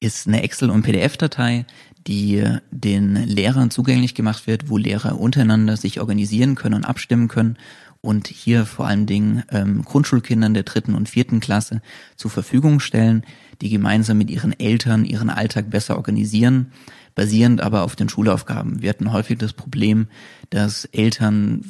ist 0.00 0.26
eine 0.26 0.42
Excel- 0.42 0.70
und 0.70 0.82
PDF-Datei, 0.82 1.66
die 2.08 2.42
den 2.70 3.14
Lehrern 3.14 3.70
zugänglich 3.70 4.14
gemacht 4.14 4.46
wird, 4.46 4.70
wo 4.70 4.78
Lehrer 4.78 5.20
untereinander 5.20 5.76
sich 5.76 6.00
organisieren 6.00 6.54
können 6.54 6.74
und 6.74 6.84
abstimmen 6.84 7.28
können 7.28 7.58
und 8.00 8.28
hier 8.28 8.64
vor 8.64 8.86
allen 8.86 9.06
Dingen 9.06 9.44
ähm, 9.50 9.84
Grundschulkindern 9.84 10.54
der 10.54 10.62
dritten 10.62 10.94
und 10.94 11.08
vierten 11.08 11.40
Klasse 11.40 11.82
zur 12.16 12.30
Verfügung 12.30 12.80
stellen, 12.80 13.24
die 13.60 13.68
gemeinsam 13.68 14.18
mit 14.18 14.30
ihren 14.30 14.58
Eltern 14.58 15.04
ihren 15.04 15.30
Alltag 15.30 15.68
besser 15.68 15.96
organisieren, 15.96 16.72
basierend 17.14 17.60
aber 17.60 17.82
auf 17.82 17.94
den 17.94 18.08
Schulaufgaben. 18.08 18.80
Wir 18.80 18.90
hatten 18.90 19.12
häufig 19.12 19.38
das 19.38 19.52
Problem, 19.52 20.06
dass 20.50 20.86
Eltern 20.86 21.62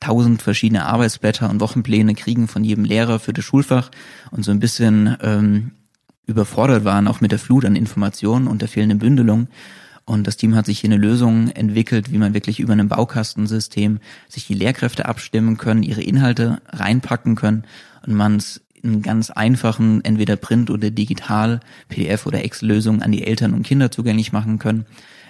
tausend 0.00 0.42
verschiedene 0.42 0.86
Arbeitsblätter 0.86 1.48
und 1.48 1.60
Wochenpläne 1.60 2.14
kriegen 2.14 2.48
von 2.48 2.64
jedem 2.64 2.84
Lehrer 2.84 3.20
für 3.20 3.32
das 3.32 3.44
Schulfach 3.44 3.90
und 4.32 4.44
so 4.44 4.50
ein 4.50 4.60
bisschen 4.60 5.16
ähm, 5.22 5.70
überfordert 6.26 6.84
waren, 6.84 7.06
auch 7.06 7.20
mit 7.20 7.30
der 7.30 7.38
Flut 7.38 7.64
an 7.64 7.76
Informationen 7.76 8.48
und 8.48 8.60
der 8.60 8.68
fehlenden 8.68 8.98
Bündelung. 8.98 9.48
Und 10.06 10.26
das 10.26 10.36
Team 10.36 10.54
hat 10.54 10.66
sich 10.66 10.80
hier 10.80 10.88
eine 10.88 10.98
Lösung 10.98 11.48
entwickelt, 11.48 12.12
wie 12.12 12.18
man 12.18 12.34
wirklich 12.34 12.60
über 12.60 12.74
ein 12.74 12.88
Baukastensystem 12.88 14.00
sich 14.28 14.46
die 14.46 14.54
Lehrkräfte 14.54 15.06
abstimmen 15.06 15.56
können, 15.56 15.82
ihre 15.82 16.02
Inhalte 16.02 16.60
reinpacken 16.68 17.36
können 17.36 17.64
und 18.06 18.14
man 18.14 18.36
es 18.36 18.60
in 18.82 19.00
ganz 19.00 19.30
einfachen, 19.30 20.04
entweder 20.04 20.36
Print 20.36 20.70
oder 20.70 20.90
digital, 20.90 21.60
PDF 21.88 22.26
oder 22.26 22.44
Excel-Lösungen 22.44 23.02
an 23.02 23.12
die 23.12 23.26
Eltern 23.26 23.54
und 23.54 23.62
Kinder 23.62 23.90
zugänglich 23.90 24.30
machen 24.30 24.58
können, 24.58 24.84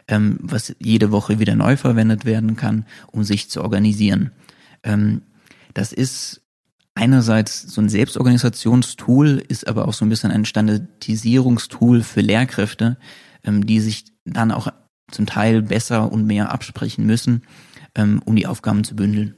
ähm, 0.08 0.38
was 0.42 0.74
jede 0.80 1.12
Woche 1.12 1.38
wieder 1.38 1.54
neu 1.54 1.76
verwendet 1.76 2.24
werden 2.24 2.56
kann, 2.56 2.84
um 3.12 3.22
sich 3.22 3.48
zu 3.48 3.62
organisieren. 3.62 4.32
Ähm, 4.82 5.22
das 5.72 5.92
ist 5.92 6.42
einerseits 6.96 7.62
so 7.62 7.80
ein 7.80 7.88
Selbstorganisationstool, 7.88 9.42
ist 9.48 9.68
aber 9.68 9.86
auch 9.86 9.94
so 9.94 10.04
ein 10.04 10.08
bisschen 10.08 10.32
ein 10.32 10.44
Standardisierungstool 10.44 12.02
für 12.02 12.20
Lehrkräfte, 12.22 12.96
ähm, 13.44 13.66
die 13.66 13.78
sich 13.80 14.13
dann 14.24 14.52
auch 14.52 14.68
zum 15.10 15.26
Teil 15.26 15.62
besser 15.62 16.10
und 16.10 16.26
mehr 16.26 16.50
absprechen 16.50 17.06
müssen, 17.06 17.44
ähm, 17.94 18.22
um 18.24 18.36
die 18.36 18.46
Aufgaben 18.46 18.84
zu 18.84 18.96
bündeln. 18.96 19.36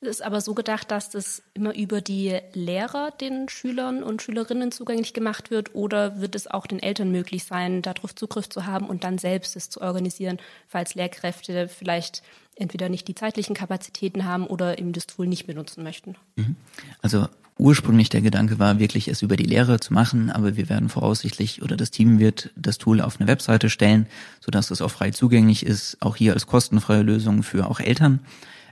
Es 0.00 0.08
ist 0.08 0.22
aber 0.22 0.40
so 0.40 0.54
gedacht, 0.54 0.90
dass 0.90 1.10
das 1.10 1.42
immer 1.54 1.74
über 1.74 2.00
die 2.00 2.38
Lehrer 2.52 3.10
den 3.12 3.48
Schülern 3.48 4.02
und 4.02 4.22
Schülerinnen 4.22 4.70
zugänglich 4.70 5.14
gemacht 5.14 5.50
wird 5.50 5.74
oder 5.74 6.20
wird 6.20 6.34
es 6.34 6.46
auch 6.46 6.66
den 6.66 6.80
Eltern 6.80 7.10
möglich 7.10 7.44
sein, 7.44 7.82
darauf 7.82 8.14
Zugriff 8.14 8.48
zu 8.48 8.66
haben 8.66 8.88
und 8.88 9.04
dann 9.04 9.18
selbst 9.18 9.56
es 9.56 9.70
zu 9.70 9.80
organisieren, 9.80 10.38
falls 10.68 10.94
Lehrkräfte 10.94 11.68
vielleicht 11.68 12.22
entweder 12.56 12.88
nicht 12.88 13.08
die 13.08 13.14
zeitlichen 13.14 13.56
Kapazitäten 13.56 14.24
haben 14.24 14.46
oder 14.46 14.78
eben 14.78 14.92
das 14.92 15.06
Tool 15.06 15.26
nicht 15.26 15.46
benutzen 15.46 15.82
möchten. 15.82 16.16
Mhm. 16.36 16.56
Also 17.00 17.26
ursprünglich 17.58 18.08
der 18.08 18.20
Gedanke 18.20 18.58
war 18.58 18.78
wirklich, 18.78 19.08
es 19.08 19.22
über 19.22 19.36
die 19.36 19.44
Lehre 19.44 19.80
zu 19.80 19.92
machen, 19.94 20.30
aber 20.30 20.56
wir 20.56 20.68
werden 20.68 20.88
voraussichtlich 20.88 21.62
oder 21.62 21.76
das 21.76 21.90
Team 21.90 22.18
wird 22.18 22.50
das 22.56 22.78
Tool 22.78 23.00
auf 23.00 23.18
eine 23.18 23.28
Webseite 23.28 23.70
stellen, 23.70 24.06
sodass 24.40 24.70
es 24.70 24.82
auch 24.82 24.90
frei 24.90 25.10
zugänglich 25.10 25.64
ist, 25.64 25.96
auch 26.00 26.16
hier 26.16 26.34
als 26.34 26.46
kostenfreie 26.46 27.02
Lösung 27.02 27.42
für 27.42 27.66
auch 27.66 27.80
Eltern. 27.80 28.20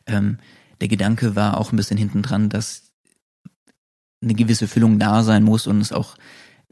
Ähm, 0.06 0.38
der 0.80 0.88
Gedanke 0.88 1.34
war 1.34 1.58
auch 1.58 1.72
ein 1.72 1.76
bisschen 1.76 1.96
hinten 1.96 2.22
dran, 2.22 2.50
dass 2.50 2.92
eine 4.22 4.34
gewisse 4.34 4.68
Füllung 4.68 4.98
da 4.98 5.22
sein 5.22 5.44
muss 5.44 5.66
und 5.66 5.80
es 5.80 5.92
auch 5.92 6.16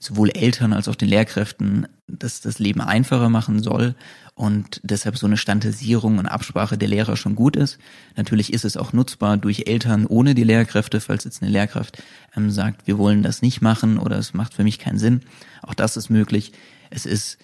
sowohl 0.03 0.31
Eltern 0.31 0.73
als 0.73 0.89
auch 0.89 0.97
den 0.97 1.09
Lehrkräften 1.09 1.87
das, 2.09 2.41
das 2.41 2.59
Leben 2.59 2.81
einfacher 2.81 3.29
machen 3.29 3.63
soll 3.63 3.95
und 4.35 4.81
deshalb 4.83 5.17
so 5.17 5.27
eine 5.27 5.37
Standardisierung 5.37 6.19
und 6.19 6.27
Absprache 6.27 6.77
der 6.77 6.89
Lehrer 6.89 7.17
schon 7.17 7.37
gut 7.37 7.55
ist. 7.55 7.79
Natürlich 8.17 8.53
ist 8.53 8.65
es 8.65 8.77
auch 8.77 8.93
nutzbar 8.93 9.37
durch 9.37 9.65
Eltern 9.67 10.07
ohne 10.07 10.35
die 10.35 10.43
Lehrkräfte, 10.45 11.01
falls 11.01 11.25
jetzt 11.25 11.43
eine 11.43 11.53
Lehrkraft 11.53 12.03
ähm, 12.37 12.51
sagt, 12.51 12.87
wir 12.87 12.99
wollen 12.99 13.23
das 13.23 13.43
nicht 13.43 13.63
machen 13.63 13.99
oder 13.99 14.19
es 14.19 14.35
macht 14.35 14.55
für 14.55 14.65
mich 14.65 14.81
keinen 14.81 14.99
Sinn. 14.99 15.21
Auch 15.63 15.75
das 15.75 15.97
ist 15.97 16.11
möglich. 16.11 16.53
Es 16.91 17.07
ist, 17.07 17.39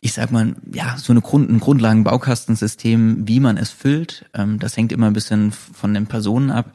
ich 0.00 0.14
sag 0.14 0.32
mal, 0.32 0.56
ja, 0.72 0.96
so 0.96 1.12
eine 1.12 1.20
Grund, 1.20 1.50
ein 1.50 1.60
Grundlagenbaukastensystem, 1.60 3.28
wie 3.28 3.40
man 3.40 3.58
es 3.58 3.70
füllt. 3.70 4.24
Ähm, 4.32 4.58
das 4.58 4.76
hängt 4.76 4.92
immer 4.92 5.08
ein 5.08 5.12
bisschen 5.12 5.52
von 5.52 5.92
den 5.92 6.06
Personen 6.06 6.50
ab. 6.50 6.72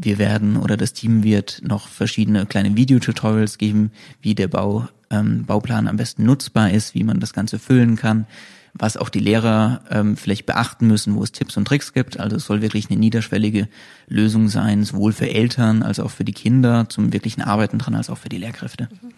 Wir 0.00 0.18
werden 0.18 0.56
oder 0.56 0.76
das 0.76 0.92
Team 0.92 1.24
wird 1.24 1.60
noch 1.64 1.88
verschiedene 1.88 2.46
kleine 2.46 2.76
Videotutorials 2.76 3.58
geben, 3.58 3.90
wie 4.22 4.36
der 4.36 4.46
Bau, 4.46 4.88
ähm, 5.10 5.44
Bauplan 5.44 5.88
am 5.88 5.96
besten 5.96 6.24
nutzbar 6.24 6.70
ist, 6.70 6.94
wie 6.94 7.02
man 7.02 7.18
das 7.18 7.32
Ganze 7.32 7.58
füllen 7.58 7.96
kann, 7.96 8.26
was 8.74 8.96
auch 8.96 9.08
die 9.08 9.18
Lehrer 9.18 9.80
ähm, 9.90 10.16
vielleicht 10.16 10.46
beachten 10.46 10.86
müssen, 10.86 11.16
wo 11.16 11.24
es 11.24 11.32
Tipps 11.32 11.56
und 11.56 11.66
Tricks 11.66 11.92
gibt. 11.92 12.20
Also 12.20 12.36
es 12.36 12.44
soll 12.44 12.62
wirklich 12.62 12.88
eine 12.88 12.98
niederschwellige 13.00 13.68
Lösung 14.06 14.48
sein, 14.48 14.84
sowohl 14.84 15.12
für 15.12 15.28
Eltern 15.28 15.82
als 15.82 15.98
auch 15.98 16.12
für 16.12 16.24
die 16.24 16.32
Kinder 16.32 16.88
zum 16.88 17.12
wirklichen 17.12 17.42
Arbeiten 17.42 17.78
dran, 17.78 17.96
als 17.96 18.08
auch 18.08 18.18
für 18.18 18.28
die 18.28 18.38
Lehrkräfte. 18.38 18.88
Mhm. 19.02 19.17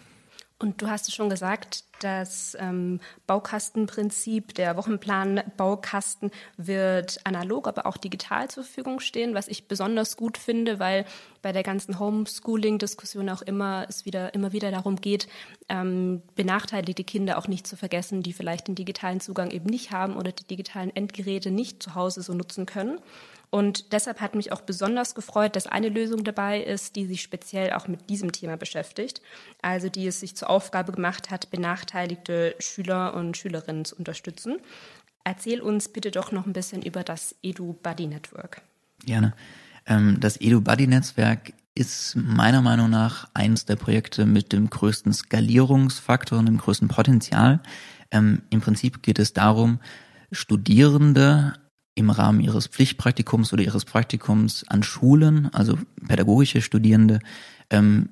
Und 0.61 0.79
du 0.81 0.89
hast 0.89 1.07
es 1.07 1.15
schon 1.15 1.29
gesagt, 1.29 1.85
das 2.01 2.55
ähm, 2.59 2.99
Baukastenprinzip, 3.25 4.53
der 4.53 4.77
Wochenplan-Baukasten 4.77 6.29
wird 6.57 7.19
analog, 7.23 7.67
aber 7.67 7.87
auch 7.87 7.97
digital 7.97 8.47
zur 8.47 8.63
Verfügung 8.63 8.99
stehen, 8.99 9.33
was 9.33 9.47
ich 9.47 9.67
besonders 9.67 10.17
gut 10.17 10.37
finde, 10.37 10.79
weil 10.79 11.05
bei 11.41 11.51
der 11.51 11.63
ganzen 11.63 11.97
Homeschooling-Diskussion 11.97 13.29
auch 13.29 13.41
immer 13.41 13.85
es 13.89 14.05
wieder 14.05 14.35
immer 14.35 14.51
wieder 14.51 14.69
darum 14.69 14.97
geht, 14.97 15.27
ähm, 15.67 16.21
benachteiligte 16.35 17.03
Kinder 17.03 17.39
auch 17.39 17.47
nicht 17.47 17.65
zu 17.65 17.75
vergessen, 17.75 18.21
die 18.21 18.33
vielleicht 18.33 18.67
den 18.67 18.75
digitalen 18.75 19.19
Zugang 19.19 19.49
eben 19.49 19.65
nicht 19.65 19.91
haben 19.91 20.15
oder 20.15 20.31
die 20.31 20.45
digitalen 20.45 20.95
Endgeräte 20.95 21.49
nicht 21.49 21.81
zu 21.81 21.95
Hause 21.95 22.21
so 22.21 22.33
nutzen 22.33 22.67
können. 22.67 22.99
Und 23.51 23.91
deshalb 23.91 24.21
hat 24.21 24.33
mich 24.33 24.53
auch 24.53 24.61
besonders 24.61 25.13
gefreut, 25.13 25.57
dass 25.57 25.67
eine 25.67 25.89
Lösung 25.89 26.23
dabei 26.23 26.63
ist, 26.63 26.95
die 26.95 27.05
sich 27.05 27.21
speziell 27.21 27.73
auch 27.73 27.89
mit 27.89 28.09
diesem 28.09 28.31
Thema 28.31 28.55
beschäftigt. 28.55 29.21
Also 29.61 29.89
die 29.89 30.07
es 30.07 30.21
sich 30.21 30.37
zur 30.37 30.49
Aufgabe 30.49 30.93
gemacht 30.93 31.29
hat, 31.29 31.51
benachteiligte 31.51 32.55
Schüler 32.59 33.13
und 33.13 33.35
Schülerinnen 33.35 33.83
zu 33.83 33.97
unterstützen. 33.97 34.57
Erzähl 35.25 35.59
uns 35.59 35.89
bitte 35.89 36.11
doch 36.11 36.31
noch 36.31 36.45
ein 36.45 36.53
bisschen 36.53 36.81
über 36.81 37.03
das 37.03 37.35
Edu 37.43 37.73
Buddy 37.83 38.07
Network. 38.07 38.61
Gerne. 39.05 39.33
Ähm, 39.85 40.17
das 40.21 40.39
Edu 40.39 40.61
Buddy 40.61 40.87
Netzwerk 40.87 41.51
ist 41.75 42.15
meiner 42.15 42.61
Meinung 42.61 42.89
nach 42.89 43.29
eines 43.33 43.65
der 43.65 43.75
Projekte 43.75 44.25
mit 44.25 44.53
dem 44.53 44.69
größten 44.69 45.11
Skalierungsfaktor 45.11 46.39
und 46.39 46.45
dem 46.45 46.57
größten 46.57 46.87
Potenzial. 46.87 47.61
Ähm, 48.11 48.43
Im 48.49 48.61
Prinzip 48.61 49.03
geht 49.03 49.19
es 49.19 49.33
darum, 49.33 49.79
Studierende 50.31 51.53
im 51.95 52.09
Rahmen 52.09 52.39
ihres 52.39 52.67
Pflichtpraktikums 52.67 53.51
oder 53.53 53.63
ihres 53.63 53.85
Praktikums 53.85 54.65
an 54.67 54.83
Schulen, 54.83 55.53
also 55.53 55.77
pädagogische 56.07 56.61
Studierende, 56.61 57.19
ähm, 57.69 58.09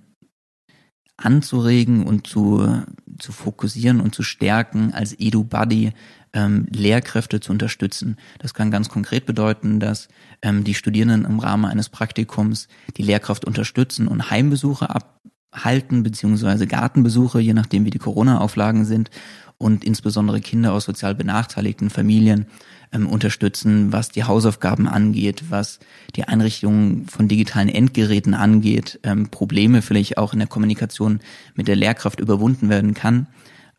anzuregen 1.17 2.03
und 2.03 2.27
zu, 2.27 2.83
zu 3.17 3.31
fokussieren 3.31 3.99
und 3.99 4.15
zu 4.15 4.23
stärken, 4.23 4.93
als 4.93 5.13
Edu-Buddy 5.19 5.91
ähm, 6.33 6.67
Lehrkräfte 6.71 7.39
zu 7.39 7.51
unterstützen. 7.51 8.17
Das 8.39 8.53
kann 8.53 8.71
ganz 8.71 8.89
konkret 8.89 9.25
bedeuten, 9.25 9.79
dass 9.79 10.07
ähm, 10.41 10.63
die 10.63 10.73
Studierenden 10.73 11.25
im 11.25 11.39
Rahmen 11.39 11.65
eines 11.65 11.89
Praktikums 11.89 12.67
die 12.97 13.03
Lehrkraft 13.03 13.45
unterstützen 13.45 14.07
und 14.07 14.29
Heimbesuche 14.29 14.87
abhalten, 14.89 16.03
beziehungsweise 16.03 16.67
Gartenbesuche, 16.67 17.39
je 17.39 17.53
nachdem 17.53 17.85
wie 17.85 17.89
die 17.89 17.99
Corona-Auflagen 17.99 18.85
sind 18.85 19.09
und 19.57 19.83
insbesondere 19.83 20.39
Kinder 20.39 20.73
aus 20.73 20.85
sozial 20.85 21.15
benachteiligten 21.15 21.89
Familien 21.89 22.45
ähm, 22.91 23.07
unterstützen, 23.07 23.91
was 23.91 24.09
die 24.09 24.23
Hausaufgaben 24.23 24.87
angeht, 24.87 25.45
was 25.49 25.79
die 26.15 26.23
Einrichtung 26.23 27.05
von 27.07 27.27
digitalen 27.27 27.69
Endgeräten 27.69 28.33
angeht, 28.33 28.99
ähm, 29.03 29.29
Probleme 29.29 29.81
vielleicht 29.81 30.17
auch 30.17 30.33
in 30.33 30.39
der 30.39 30.47
Kommunikation 30.47 31.19
mit 31.55 31.67
der 31.67 31.75
Lehrkraft 31.75 32.19
überwunden 32.19 32.69
werden 32.69 32.93
kann. 32.93 33.27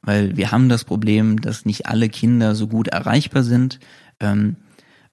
Weil 0.02 0.36
wir 0.36 0.50
haben 0.50 0.68
das 0.68 0.84
Problem, 0.84 1.40
dass 1.40 1.66
nicht 1.66 1.86
alle 1.86 2.08
Kinder 2.08 2.54
so 2.54 2.68
gut 2.68 2.88
erreichbar 2.88 3.42
sind. 3.42 3.80
Ähm, 4.18 4.56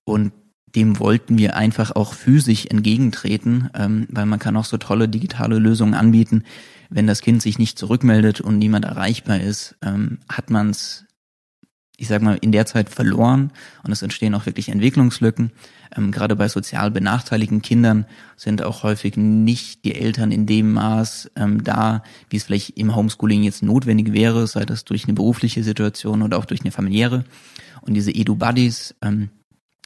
und 0.03 0.31
dem 0.75 0.99
wollten 0.99 1.37
wir 1.37 1.55
einfach 1.55 1.95
auch 1.95 2.13
physisch 2.13 2.67
entgegentreten, 2.67 3.69
ähm, 3.73 4.07
weil 4.09 4.25
man 4.25 4.39
kann 4.39 4.55
auch 4.55 4.65
so 4.65 4.77
tolle 4.77 5.09
digitale 5.09 5.59
Lösungen 5.59 5.95
anbieten. 5.95 6.43
Wenn 6.89 7.07
das 7.07 7.21
Kind 7.21 7.41
sich 7.41 7.57
nicht 7.57 7.79
zurückmeldet 7.79 8.41
und 8.41 8.59
niemand 8.59 8.85
erreichbar 8.85 9.39
ist, 9.39 9.75
ähm, 9.81 10.19
hat 10.29 10.49
man 10.49 10.69
es 10.69 11.06
ich 11.97 12.07
sag 12.07 12.21
mal, 12.21 12.37
in 12.39 12.51
der 12.51 12.67
Zeit 12.67 12.89
verloren 12.89 13.51
und 13.83 13.91
es 13.91 14.03
entstehen 14.03 14.35
auch 14.35 14.45
wirklich 14.45 14.69
Entwicklungslücken. 14.69 15.51
Ähm, 15.95 16.11
gerade 16.11 16.35
bei 16.35 16.47
sozial 16.47 16.91
benachteiligten 16.91 17.63
Kindern 17.63 18.05
sind 18.35 18.63
auch 18.63 18.83
häufig 18.83 19.17
nicht 19.17 19.83
die 19.83 19.95
Eltern 19.95 20.31
in 20.31 20.45
dem 20.45 20.73
Maß 20.73 21.31
ähm, 21.35 21.63
da, 21.63 22.03
wie 22.29 22.37
es 22.37 22.43
vielleicht 22.43 22.77
im 22.77 22.95
Homeschooling 22.95 23.43
jetzt 23.43 23.63
notwendig 23.63 24.13
wäre, 24.13 24.45
sei 24.45 24.63
das 24.63 24.85
durch 24.85 25.05
eine 25.05 25.13
berufliche 25.13 25.63
Situation 25.63 26.21
oder 26.21 26.37
auch 26.37 26.45
durch 26.45 26.61
eine 26.61 26.71
familiäre. 26.71 27.25
Und 27.81 27.95
diese 27.95 28.11
Edu-Buddies 28.11 28.95
ähm, 29.01 29.29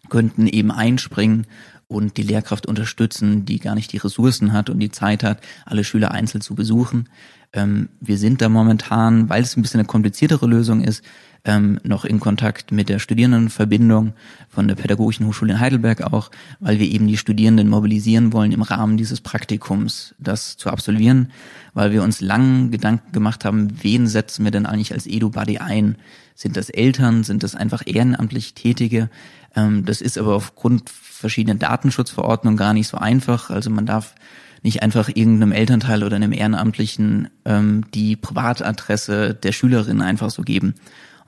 könnten 0.09 0.47
eben 0.47 0.71
einspringen 0.71 1.47
und 1.91 2.15
die 2.15 2.23
Lehrkraft 2.23 2.65
unterstützen, 2.65 3.43
die 3.43 3.59
gar 3.59 3.75
nicht 3.75 3.91
die 3.91 3.97
Ressourcen 3.97 4.53
hat 4.53 4.69
und 4.69 4.79
die 4.79 4.91
Zeit 4.91 5.23
hat, 5.23 5.41
alle 5.65 5.83
Schüler 5.83 6.11
einzeln 6.11 6.39
zu 6.39 6.55
besuchen. 6.55 7.09
Ähm, 7.51 7.89
wir 7.99 8.17
sind 8.17 8.41
da 8.41 8.47
momentan, 8.47 9.27
weil 9.27 9.43
es 9.43 9.57
ein 9.57 9.61
bisschen 9.61 9.81
eine 9.81 9.87
kompliziertere 9.87 10.47
Lösung 10.47 10.81
ist, 10.81 11.03
ähm, 11.43 11.79
noch 11.83 12.05
in 12.05 12.21
Kontakt 12.21 12.71
mit 12.71 12.87
der 12.87 12.99
Studierendenverbindung 12.99 14.13
von 14.47 14.67
der 14.69 14.75
Pädagogischen 14.75 15.25
Hochschule 15.25 15.53
in 15.53 15.59
Heidelberg 15.59 16.01
auch, 16.01 16.31
weil 16.61 16.79
wir 16.79 16.87
eben 16.87 17.07
die 17.07 17.17
Studierenden 17.17 17.67
mobilisieren 17.67 18.31
wollen, 18.31 18.53
im 18.53 18.61
Rahmen 18.61 18.95
dieses 18.95 19.19
Praktikums 19.19 20.15
das 20.17 20.55
zu 20.55 20.69
absolvieren, 20.69 21.31
weil 21.73 21.91
wir 21.91 22.03
uns 22.03 22.21
lang 22.21 22.71
Gedanken 22.71 23.11
gemacht 23.11 23.43
haben, 23.43 23.69
wen 23.81 24.07
setzen 24.07 24.45
wir 24.45 24.51
denn 24.51 24.65
eigentlich 24.65 24.93
als 24.93 25.07
Edu-Buddy 25.07 25.57
ein? 25.57 25.97
Sind 26.35 26.55
das 26.55 26.69
Eltern? 26.69 27.23
Sind 27.23 27.43
das 27.43 27.55
einfach 27.55 27.83
ehrenamtlich 27.85 28.53
Tätige? 28.53 29.09
Ähm, 29.55 29.85
das 29.85 30.01
ist 30.01 30.17
aber 30.17 30.35
aufgrund 30.35 30.89
verschiedener 30.89 31.57
Datenschutzverordnungen 31.57 32.57
gar 32.57 32.73
nicht 32.73 32.87
so 32.87 32.97
einfach. 32.97 33.49
Also 33.49 33.69
man 33.69 33.85
darf 33.85 34.15
nicht 34.63 34.83
einfach 34.83 35.09
irgendeinem 35.09 35.51
Elternteil 35.51 36.03
oder 36.03 36.15
einem 36.15 36.33
Ehrenamtlichen 36.33 37.29
ähm, 37.45 37.85
die 37.93 38.15
Privatadresse 38.15 39.33
der 39.33 39.51
Schülerin 39.51 40.01
einfach 40.01 40.29
so 40.29 40.43
geben. 40.43 40.75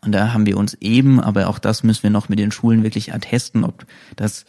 Und 0.02 0.12
da 0.12 0.34
haben 0.34 0.46
wir 0.46 0.58
uns 0.58 0.76
eben, 0.76 1.20
aber 1.20 1.48
auch 1.48 1.60
das 1.60 1.84
müssen 1.84 2.04
wir 2.04 2.10
noch 2.10 2.30
mit 2.30 2.38
den 2.38 2.52
Schulen 2.52 2.84
wirklich 2.84 3.14
attesten, 3.14 3.64
ob 3.64 3.86
das 4.16 4.46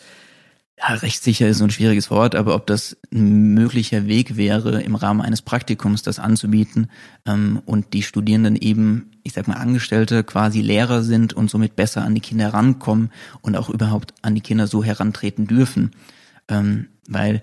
ja, 0.79 0.95
rechtssicher 0.95 1.49
ist 1.49 1.59
so 1.59 1.65
ein 1.65 1.71
schwieriges 1.71 2.11
Wort, 2.11 2.35
aber 2.35 2.55
ob 2.55 2.67
das 2.67 2.97
ein 3.13 3.55
möglicher 3.55 4.07
Weg 4.07 4.37
wäre, 4.37 4.83
im 4.83 4.97
Rahmen 4.97 5.21
eines 5.21 5.41
Praktikums 5.41 6.03
das 6.03 6.19
anzubieten 6.19 6.89
ähm, 7.27 7.63
und 7.65 7.93
die 7.93 8.03
Studierenden 8.03 8.57
eben, 8.57 9.13
ich 9.23 9.35
sag 9.35 9.47
mal, 9.47 9.55
Angestellte 9.55 10.25
quasi 10.25 10.63
Lehrer 10.63 11.03
sind 11.03 11.33
und 11.33 11.49
somit 11.49 11.77
besser 11.77 12.03
an 12.03 12.15
die 12.15 12.21
Kinder 12.21 12.53
rankommen 12.53 13.11
und 13.41 13.57
auch 13.57 13.71
überhaupt 13.71 14.15
an 14.23 14.35
die 14.35 14.41
Kinder 14.41 14.67
so 14.67 14.83
herantreten 14.83 15.47
dürfen. 15.47 15.93
Ähm, 16.49 16.89
weil 17.09 17.43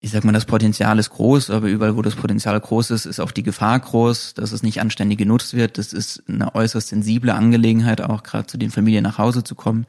ich 0.00 0.10
sag 0.10 0.24
mal, 0.24 0.32
das 0.32 0.44
Potenzial 0.44 0.98
ist 0.98 1.10
groß, 1.10 1.50
aber 1.50 1.68
überall, 1.68 1.96
wo 1.96 2.02
das 2.02 2.14
Potenzial 2.14 2.58
groß 2.60 2.90
ist, 2.92 3.04
ist 3.04 3.18
auch 3.18 3.32
die 3.32 3.42
Gefahr 3.42 3.78
groß, 3.78 4.34
dass 4.34 4.52
es 4.52 4.62
nicht 4.62 4.80
anständig 4.80 5.18
genutzt 5.18 5.54
wird. 5.54 5.76
Das 5.76 5.92
ist 5.92 6.22
eine 6.28 6.54
äußerst 6.54 6.88
sensible 6.88 7.34
Angelegenheit, 7.34 8.00
auch 8.00 8.22
gerade 8.22 8.46
zu 8.46 8.58
den 8.58 8.70
Familien 8.70 9.02
nach 9.02 9.18
Hause 9.18 9.42
zu 9.42 9.56
kommen. 9.56 9.86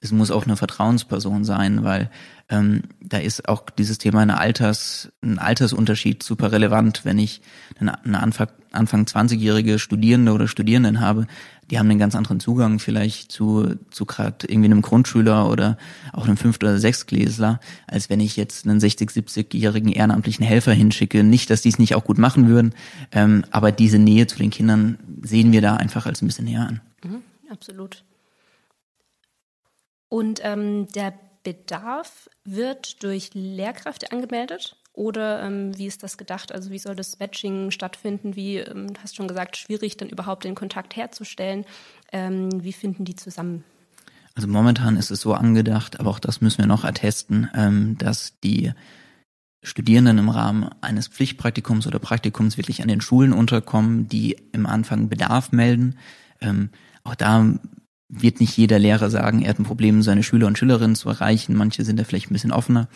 Es 0.00 0.12
muss 0.12 0.30
auch 0.30 0.44
eine 0.44 0.56
Vertrauensperson 0.56 1.44
sein, 1.44 1.82
weil 1.82 2.10
ähm, 2.48 2.82
da 3.00 3.18
ist 3.18 3.48
auch 3.48 3.68
dieses 3.68 3.98
Thema 3.98 4.20
eine 4.20 4.38
Alters, 4.38 5.10
ein 5.22 5.38
Altersunterschied 5.38 6.22
super 6.22 6.52
relevant. 6.52 7.04
Wenn 7.04 7.18
ich 7.18 7.42
eine, 7.80 7.98
Anfang, 8.20 8.48
Anfang 8.70 9.04
20-jährige 9.04 9.78
Studierende 9.80 10.32
oder 10.32 10.46
Studierenden 10.46 11.00
habe, 11.00 11.26
die 11.70 11.78
haben 11.78 11.90
einen 11.90 11.98
ganz 11.98 12.14
anderen 12.14 12.38
Zugang 12.38 12.78
vielleicht 12.78 13.32
zu, 13.32 13.74
zu 13.90 14.06
gerade 14.06 14.46
irgendwie 14.46 14.70
einem 14.70 14.82
Grundschüler 14.82 15.50
oder 15.50 15.76
auch 16.12 16.26
einem 16.26 16.36
Fünft- 16.36 16.62
oder 16.62 16.78
Sechstkläsler, 16.78 17.58
als 17.88 18.08
wenn 18.08 18.20
ich 18.20 18.36
jetzt 18.36 18.66
einen 18.66 18.78
60-, 18.78 19.12
70-jährigen 19.12 19.92
ehrenamtlichen 19.92 20.46
Helfer 20.46 20.72
hinschicke. 20.72 21.24
Nicht, 21.24 21.50
dass 21.50 21.62
die 21.62 21.70
es 21.70 21.78
nicht 21.78 21.96
auch 21.96 22.04
gut 22.04 22.18
machen 22.18 22.48
würden, 22.48 22.72
ähm, 23.10 23.44
aber 23.50 23.72
diese 23.72 23.98
Nähe 23.98 24.28
zu 24.28 24.38
den 24.38 24.50
Kindern 24.50 24.98
sehen 25.22 25.50
wir 25.50 25.60
da 25.60 25.76
einfach 25.76 26.06
als 26.06 26.22
ein 26.22 26.26
bisschen 26.26 26.44
näher 26.44 26.68
an. 26.68 26.80
Mhm, 27.04 27.22
absolut. 27.50 28.04
Und 30.08 30.40
ähm, 30.42 30.88
der 30.88 31.14
Bedarf 31.42 32.28
wird 32.44 33.02
durch 33.02 33.30
Lehrkräfte 33.34 34.12
angemeldet 34.12 34.76
oder 34.92 35.42
ähm, 35.44 35.78
wie 35.78 35.86
ist 35.86 36.02
das 36.02 36.18
gedacht? 36.18 36.52
Also 36.52 36.70
wie 36.70 36.78
soll 36.78 36.96
das 36.96 37.20
Matching 37.20 37.70
stattfinden? 37.70 38.34
Wie, 38.34 38.56
ähm, 38.56 38.88
hast 39.00 39.14
schon 39.14 39.28
gesagt, 39.28 39.56
schwierig 39.56 39.96
dann 39.96 40.08
überhaupt 40.08 40.44
den 40.44 40.56
Kontakt 40.56 40.96
herzustellen. 40.96 41.64
Ähm, 42.10 42.64
wie 42.64 42.72
finden 42.72 43.04
die 43.04 43.14
zusammen? 43.14 43.62
Also 44.34 44.48
momentan 44.48 44.96
ist 44.96 45.10
es 45.10 45.20
so 45.20 45.34
angedacht, 45.34 46.00
aber 46.00 46.10
auch 46.10 46.18
das 46.18 46.40
müssen 46.40 46.58
wir 46.58 46.66
noch 46.66 46.84
attesten, 46.84 47.48
ähm, 47.54 47.96
dass 47.98 48.40
die 48.40 48.72
Studierenden 49.62 50.18
im 50.18 50.28
Rahmen 50.28 50.68
eines 50.80 51.08
Pflichtpraktikums 51.08 51.86
oder 51.86 51.98
Praktikums 51.98 52.56
wirklich 52.56 52.82
an 52.82 52.88
den 52.88 53.00
Schulen 53.00 53.32
unterkommen, 53.32 54.08
die 54.08 54.36
im 54.52 54.66
Anfang 54.66 55.08
Bedarf 55.08 55.52
melden. 55.52 55.96
Ähm, 56.40 56.70
auch 57.04 57.14
da 57.14 57.54
wird 58.08 58.40
nicht 58.40 58.56
jeder 58.56 58.78
Lehrer 58.78 59.10
sagen, 59.10 59.42
er 59.42 59.50
hat 59.50 59.58
ein 59.58 59.64
Problem, 59.64 60.02
seine 60.02 60.22
Schüler 60.22 60.46
und 60.46 60.58
Schülerinnen 60.58 60.96
zu 60.96 61.08
erreichen. 61.08 61.54
Manche 61.54 61.84
sind 61.84 61.98
da 61.98 62.04
vielleicht 62.04 62.30
ein 62.30 62.34
bisschen 62.34 62.52
offener 62.52 62.88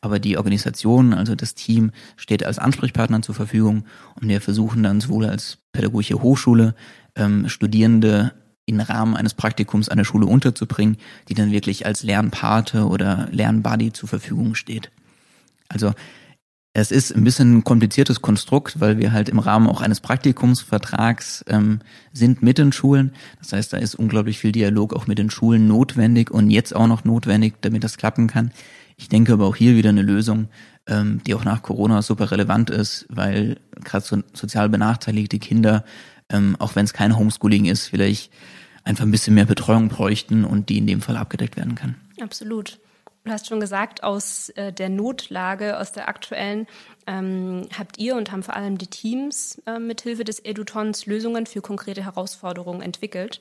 aber 0.00 0.18
die 0.18 0.36
Organisation, 0.36 1.12
also 1.12 1.34
das 1.34 1.54
Team, 1.54 1.92
steht 2.16 2.44
als 2.44 2.58
Ansprechpartner 2.58 3.22
zur 3.22 3.34
Verfügung 3.34 3.84
und 4.20 4.28
wir 4.28 4.40
versuchen 4.40 4.82
dann 4.82 5.00
sowohl 5.00 5.26
als 5.26 5.58
pädagogische 5.72 6.22
Hochschule 6.22 6.74
ähm, 7.16 7.48
Studierende 7.48 8.32
im 8.64 8.80
Rahmen 8.80 9.16
eines 9.16 9.34
Praktikums 9.34 9.88
an 9.88 9.98
der 9.98 10.04
Schule 10.04 10.26
unterzubringen, 10.26 10.96
die 11.28 11.34
dann 11.34 11.50
wirklich 11.50 11.86
als 11.86 12.02
Lernpate 12.02 12.86
oder 12.86 13.28
Lernbuddy 13.32 13.92
zur 13.92 14.08
Verfügung 14.08 14.54
steht. 14.54 14.90
Also 15.68 15.92
es 16.72 16.92
ist 16.92 17.14
ein 17.14 17.24
bisschen 17.24 17.58
ein 17.58 17.64
kompliziertes 17.64 18.22
Konstrukt, 18.22 18.78
weil 18.78 18.98
wir 18.98 19.12
halt 19.12 19.28
im 19.28 19.40
Rahmen 19.40 19.66
auch 19.66 19.80
eines 19.80 20.00
Praktikumsvertrags 20.00 21.44
ähm, 21.48 21.80
sind 22.12 22.42
mit 22.42 22.58
den 22.58 22.72
Schulen. 22.72 23.12
Das 23.40 23.52
heißt, 23.52 23.72
da 23.72 23.78
ist 23.78 23.96
unglaublich 23.96 24.38
viel 24.38 24.52
Dialog 24.52 24.94
auch 24.94 25.08
mit 25.08 25.18
den 25.18 25.30
Schulen 25.30 25.66
notwendig 25.66 26.30
und 26.30 26.48
jetzt 26.50 26.74
auch 26.74 26.86
noch 26.86 27.04
notwendig, 27.04 27.54
damit 27.60 27.82
das 27.82 27.96
klappen 27.96 28.28
kann. 28.28 28.52
Ich 28.96 29.08
denke 29.08 29.32
aber 29.32 29.46
auch 29.46 29.56
hier 29.56 29.74
wieder 29.76 29.88
eine 29.88 30.02
Lösung, 30.02 30.48
ähm, 30.86 31.20
die 31.26 31.34
auch 31.34 31.44
nach 31.44 31.62
Corona 31.62 32.02
super 32.02 32.30
relevant 32.30 32.70
ist, 32.70 33.06
weil 33.08 33.58
gerade 33.82 34.04
so 34.04 34.22
sozial 34.32 34.68
benachteiligte 34.68 35.40
Kinder, 35.40 35.84
ähm, 36.28 36.54
auch 36.60 36.76
wenn 36.76 36.84
es 36.84 36.92
kein 36.92 37.16
Homeschooling 37.16 37.64
ist, 37.64 37.88
vielleicht 37.88 38.30
einfach 38.84 39.04
ein 39.04 39.10
bisschen 39.10 39.34
mehr 39.34 39.44
Betreuung 39.44 39.88
bräuchten 39.88 40.44
und 40.44 40.68
die 40.68 40.78
in 40.78 40.86
dem 40.86 41.00
Fall 41.00 41.16
abgedeckt 41.16 41.56
werden 41.56 41.74
kann. 41.74 41.96
Absolut. 42.20 42.78
Du 43.30 43.34
hast 43.34 43.46
schon 43.46 43.60
gesagt, 43.60 44.02
aus 44.02 44.48
äh, 44.56 44.72
der 44.72 44.88
Notlage, 44.88 45.78
aus 45.78 45.92
der 45.92 46.08
aktuellen, 46.08 46.66
ähm, 47.06 47.68
habt 47.78 47.96
ihr 47.96 48.16
und 48.16 48.32
haben 48.32 48.42
vor 48.42 48.56
allem 48.56 48.76
die 48.76 48.88
Teams 48.88 49.62
äh, 49.66 49.78
mithilfe 49.78 50.24
des 50.24 50.40
Edutons 50.40 51.06
Lösungen 51.06 51.46
für 51.46 51.60
konkrete 51.60 52.04
Herausforderungen 52.04 52.82
entwickelt. 52.82 53.40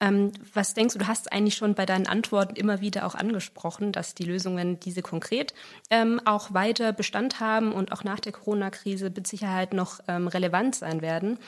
Ähm, 0.00 0.32
was 0.52 0.74
denkst 0.74 0.94
du, 0.94 0.98
du 0.98 1.06
hast 1.06 1.32
eigentlich 1.32 1.54
schon 1.54 1.76
bei 1.76 1.86
deinen 1.86 2.08
Antworten 2.08 2.56
immer 2.56 2.80
wieder 2.80 3.06
auch 3.06 3.14
angesprochen, 3.14 3.92
dass 3.92 4.16
die 4.16 4.24
Lösungen 4.24 4.80
diese 4.80 5.02
konkret 5.02 5.54
ähm, 5.90 6.20
auch 6.24 6.52
weiter 6.52 6.92
Bestand 6.92 7.38
haben 7.38 7.70
und 7.70 7.92
auch 7.92 8.02
nach 8.02 8.18
der 8.18 8.32
Corona-Krise 8.32 9.12
mit 9.14 9.28
Sicherheit 9.28 9.74
noch 9.74 10.00
ähm, 10.08 10.26
relevant 10.26 10.74
sein 10.74 11.02
werden. 11.02 11.38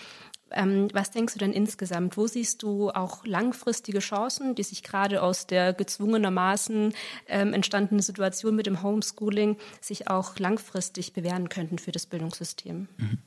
Ähm, 0.52 0.88
was 0.92 1.10
denkst 1.10 1.34
du 1.34 1.38
denn 1.38 1.52
insgesamt? 1.52 2.16
Wo 2.16 2.26
siehst 2.26 2.62
du 2.62 2.90
auch 2.90 3.24
langfristige 3.26 3.98
Chancen, 3.98 4.54
die 4.54 4.62
sich 4.62 4.82
gerade 4.82 5.22
aus 5.22 5.46
der 5.46 5.72
gezwungenermaßen 5.72 6.92
ähm, 7.28 7.52
entstandenen 7.52 8.00
Situation 8.00 8.54
mit 8.54 8.66
dem 8.66 8.82
Homeschooling 8.82 9.56
sich 9.80 10.08
auch 10.08 10.38
langfristig 10.38 11.12
bewähren 11.12 11.48
könnten 11.48 11.78
für 11.78 11.92
das 11.92 12.06
Bildungssystem? 12.06 12.88
Mhm. 12.96 13.18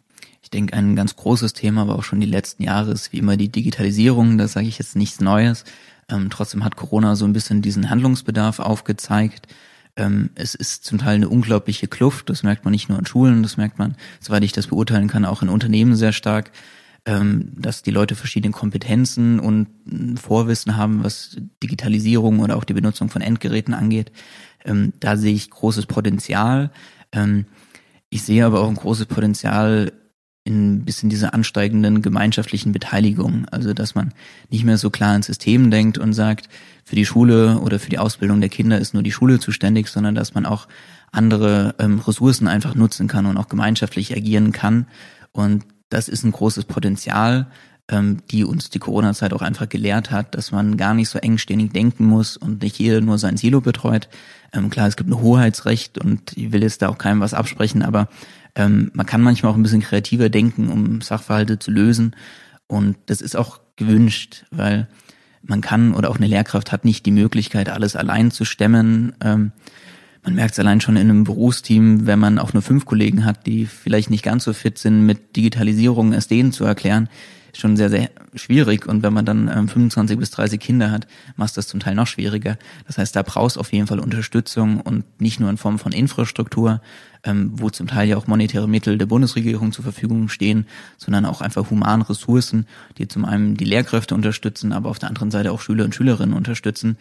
Ich 0.42 0.50
denke, 0.50 0.76
ein 0.76 0.96
ganz 0.96 1.16
großes 1.16 1.54
Thema 1.54 1.88
war 1.88 1.96
auch 1.96 2.04
schon 2.04 2.22
die 2.22 2.28
letzten 2.28 2.64
Jahre 2.64 2.92
ist 2.92 3.12
wie 3.12 3.18
immer 3.18 3.38
die 3.38 3.50
Digitalisierung. 3.50 4.38
Da 4.38 4.48
sage 4.48 4.68
ich 4.68 4.80
jetzt 4.80 4.96
nichts 4.96 5.20
Neues. 5.20 5.66
Ähm, 6.10 6.30
trotzdem 6.30 6.64
hat 6.64 6.76
Corona 6.76 7.16
so 7.16 7.26
ein 7.26 7.34
bisschen 7.34 7.62
diesen 7.62 7.90
Handlungsbedarf 7.90 8.60
aufgezeigt. 8.60 9.48
Ähm, 9.96 10.30
es 10.36 10.56
ist 10.56 10.86
zum 10.86 10.98
Teil 10.98 11.16
eine 11.16 11.30
unglaubliche 11.30 11.88
Kluft. 11.88 12.30
Das 12.30 12.44
merkt 12.44 12.64
man 12.64 12.72
nicht 12.72 12.90
nur 12.90 12.98
an 12.98 13.06
Schulen, 13.06 13.44
das 13.44 13.58
merkt 13.58 13.80
man, 13.80 13.96
soweit 14.20 14.44
ich 14.44 14.54
das 14.54 14.68
beurteilen 14.68 15.08
kann, 15.08 15.26
auch 15.26 15.42
in 15.42 15.50
Unternehmen 15.50 15.96
sehr 15.96 16.14
stark, 16.14 16.52
dass 17.56 17.82
die 17.82 17.92
Leute 17.92 18.16
verschiedene 18.16 18.52
Kompetenzen 18.52 19.40
und 19.40 19.68
Vorwissen 20.20 20.78
haben, 20.78 21.04
was 21.04 21.38
Digitalisierung 21.64 22.40
oder 22.40 22.58
auch 22.58 22.64
die 22.64 22.74
Benutzung 22.74 23.10
von 23.10 23.22
Endgeräten 23.22 23.74
angeht. 23.74 24.12
Ähm, 24.66 24.94
da 25.00 25.18
sehe 25.18 25.34
ich 25.34 25.50
großes 25.50 25.86
Potenzial. 25.86 26.72
Ähm, 27.12 27.46
ich 28.10 28.24
sehe 28.24 28.46
aber 28.46 28.62
auch 28.62 28.70
ein 28.70 28.76
großes 28.76 29.06
Potenzial 29.06 29.94
in 30.44 30.78
ein 30.78 30.86
bisschen 30.86 31.10
diese 31.10 31.34
ansteigenden 31.34 32.02
gemeinschaftlichen 32.02 32.72
Beteiligung. 32.72 33.46
Also, 33.52 33.74
dass 33.74 33.94
man 33.94 34.14
nicht 34.50 34.64
mehr 34.64 34.78
so 34.78 34.90
klar 34.90 35.16
ins 35.16 35.28
System 35.28 35.70
denkt 35.70 35.98
und 35.98 36.14
sagt, 36.14 36.50
für 36.84 36.96
die 36.96 37.06
Schule 37.06 37.60
oder 37.60 37.80
für 37.80 37.90
die 37.90 38.00
Ausbildung 38.00 38.40
der 38.40 38.50
Kinder 38.50 38.80
ist 38.80 38.94
nur 38.94 39.04
die 39.04 39.12
Schule 39.12 39.40
zuständig, 39.40 39.90
sondern 39.90 40.16
dass 40.16 40.34
man 40.34 40.46
auch 40.46 40.68
andere 41.12 41.76
ähm, 41.78 42.00
Ressourcen 42.00 42.48
einfach 42.48 42.74
nutzen 42.74 43.08
kann 43.08 43.26
und 43.26 43.38
auch 43.38 43.48
gemeinschaftlich 43.48 44.16
agieren 44.16 44.52
kann. 44.52 44.88
Und 45.32 45.66
das 45.90 46.08
ist 46.08 46.24
ein 46.24 46.32
großes 46.32 46.66
Potenzial, 46.66 47.48
ähm, 47.90 48.18
die 48.30 48.44
uns 48.44 48.70
die 48.70 48.80
Corona-Zeit 48.80 49.34
auch 49.34 49.42
einfach 49.42 49.68
gelehrt 49.68 50.12
hat, 50.12 50.36
dass 50.36 50.52
man 50.52 50.78
gar 50.78 50.94
nicht 50.94 51.10
so 51.10 51.20
engständig 51.20 51.72
denken 51.74 52.06
muss 52.06 52.38
und 52.38 52.62
nicht 52.62 52.78
jeder 52.80 53.02
nur 53.02 53.18
sein 53.18 53.38
Silo 53.38 53.62
betreut. 53.62 54.10
Ähm, 54.54 54.70
klar, 54.70 54.88
es 54.88 54.96
gibt 54.96 55.10
ein 55.10 55.20
Hoheitsrecht 55.22 55.98
und 55.98 56.36
ich 56.38 56.52
will 56.52 56.64
jetzt 56.64 56.82
da 56.82 56.90
auch 56.90 56.98
keinem 56.98 57.22
was 57.22 57.34
absprechen, 57.34 57.82
aber 57.82 58.08
ähm, 58.56 58.92
man 58.94 59.06
kann 59.06 59.22
manchmal 59.22 59.52
auch 59.52 59.56
ein 59.56 59.64
bisschen 59.64 59.82
kreativer 59.82 60.30
denken, 60.30 60.70
um 60.70 61.02
Sachverhalte 61.02 61.60
zu 61.60 61.72
lösen. 61.72 62.16
Und 62.68 62.98
das 63.08 63.22
ist 63.22 63.36
auch 63.36 63.60
gewünscht, 63.76 64.46
weil 64.52 64.88
man 65.42 65.62
kann 65.62 65.94
oder 65.94 66.10
auch 66.10 66.18
eine 66.18 66.28
Lehrkraft 66.28 66.72
hat 66.72 66.86
nicht 66.86 67.06
die 67.06 67.12
Möglichkeit, 67.12 67.70
alles 67.70 67.96
allein 67.96 68.32
zu 68.32 68.46
stemmen. 68.46 69.14
Ähm, 69.22 69.52
man 70.24 70.36
merkt 70.36 70.54
es 70.54 70.60
allein 70.60 70.82
schon 70.82 70.96
in 70.96 71.10
einem 71.10 71.24
Berufsteam, 71.24 72.06
wenn 72.06 72.20
man 72.20 72.40
auch 72.40 72.54
nur 72.54 72.62
fünf 72.62 72.86
Kollegen 72.86 73.26
hat, 73.26 73.46
die 73.46 73.66
vielleicht 73.66 74.10
nicht 74.10 74.24
ganz 74.24 74.44
so 74.44 74.54
fit 74.54 74.78
sind, 74.78 75.06
mit 75.06 75.36
Digitalisierung 75.36 76.14
es 76.14 76.28
denen 76.28 76.52
zu 76.52 76.66
erklären, 76.66 77.10
schon 77.58 77.78
sehr, 77.78 77.90
sehr 77.90 78.10
schwierig. 78.36 78.86
Und 78.86 79.02
wenn 79.02 79.14
man 79.14 79.26
dann 79.26 79.48
ähm, 79.48 79.68
25 79.68 80.20
bis 80.20 80.32
30 80.32 80.60
Kinder 80.60 80.92
hat, 80.92 81.08
macht 81.36 81.58
das 81.58 81.68
zum 81.68 81.80
Teil 81.80 81.96
noch 81.96 82.08
schwieriger. 82.08 82.58
Das 82.86 82.98
heißt, 82.98 83.16
da 83.16 83.24
brauchst 83.24 83.58
auf 83.58 83.74
jeden 83.74 83.88
Fall 83.88 84.00
Unterstützung 84.00 84.82
und 84.82 85.04
nicht 85.20 85.40
nur 85.40 85.50
in 85.50 85.58
Form 85.58 85.80
von 85.80 85.92
Infrastruktur, 85.92 86.82
ähm, 87.24 87.52
wo 87.56 87.70
zum 87.70 87.88
Teil 87.88 88.08
ja 88.08 88.18
auch 88.18 88.28
monetäre 88.28 88.68
Mittel 88.68 88.98
der 88.98 89.08
Bundesregierung 89.08 89.72
zur 89.72 89.84
Verfügung 89.84 90.30
stehen, 90.30 90.68
sondern 90.98 91.26
auch 91.26 91.42
einfach 91.42 91.70
human 91.70 92.02
Ressourcen, 92.02 92.68
die 92.98 93.08
zum 93.08 93.26
einen 93.26 93.56
die 93.56 93.66
Lehrkräfte 93.66 94.16
unterstützen, 94.16 94.74
aber 94.74 94.90
auf 94.90 95.00
der 95.00 95.10
anderen 95.10 95.32
Seite 95.32 95.52
auch 95.52 95.62
Schüler 95.62 95.86
und 95.86 95.96
Schülerinnen 95.96 96.36
unterstützen 96.36 96.98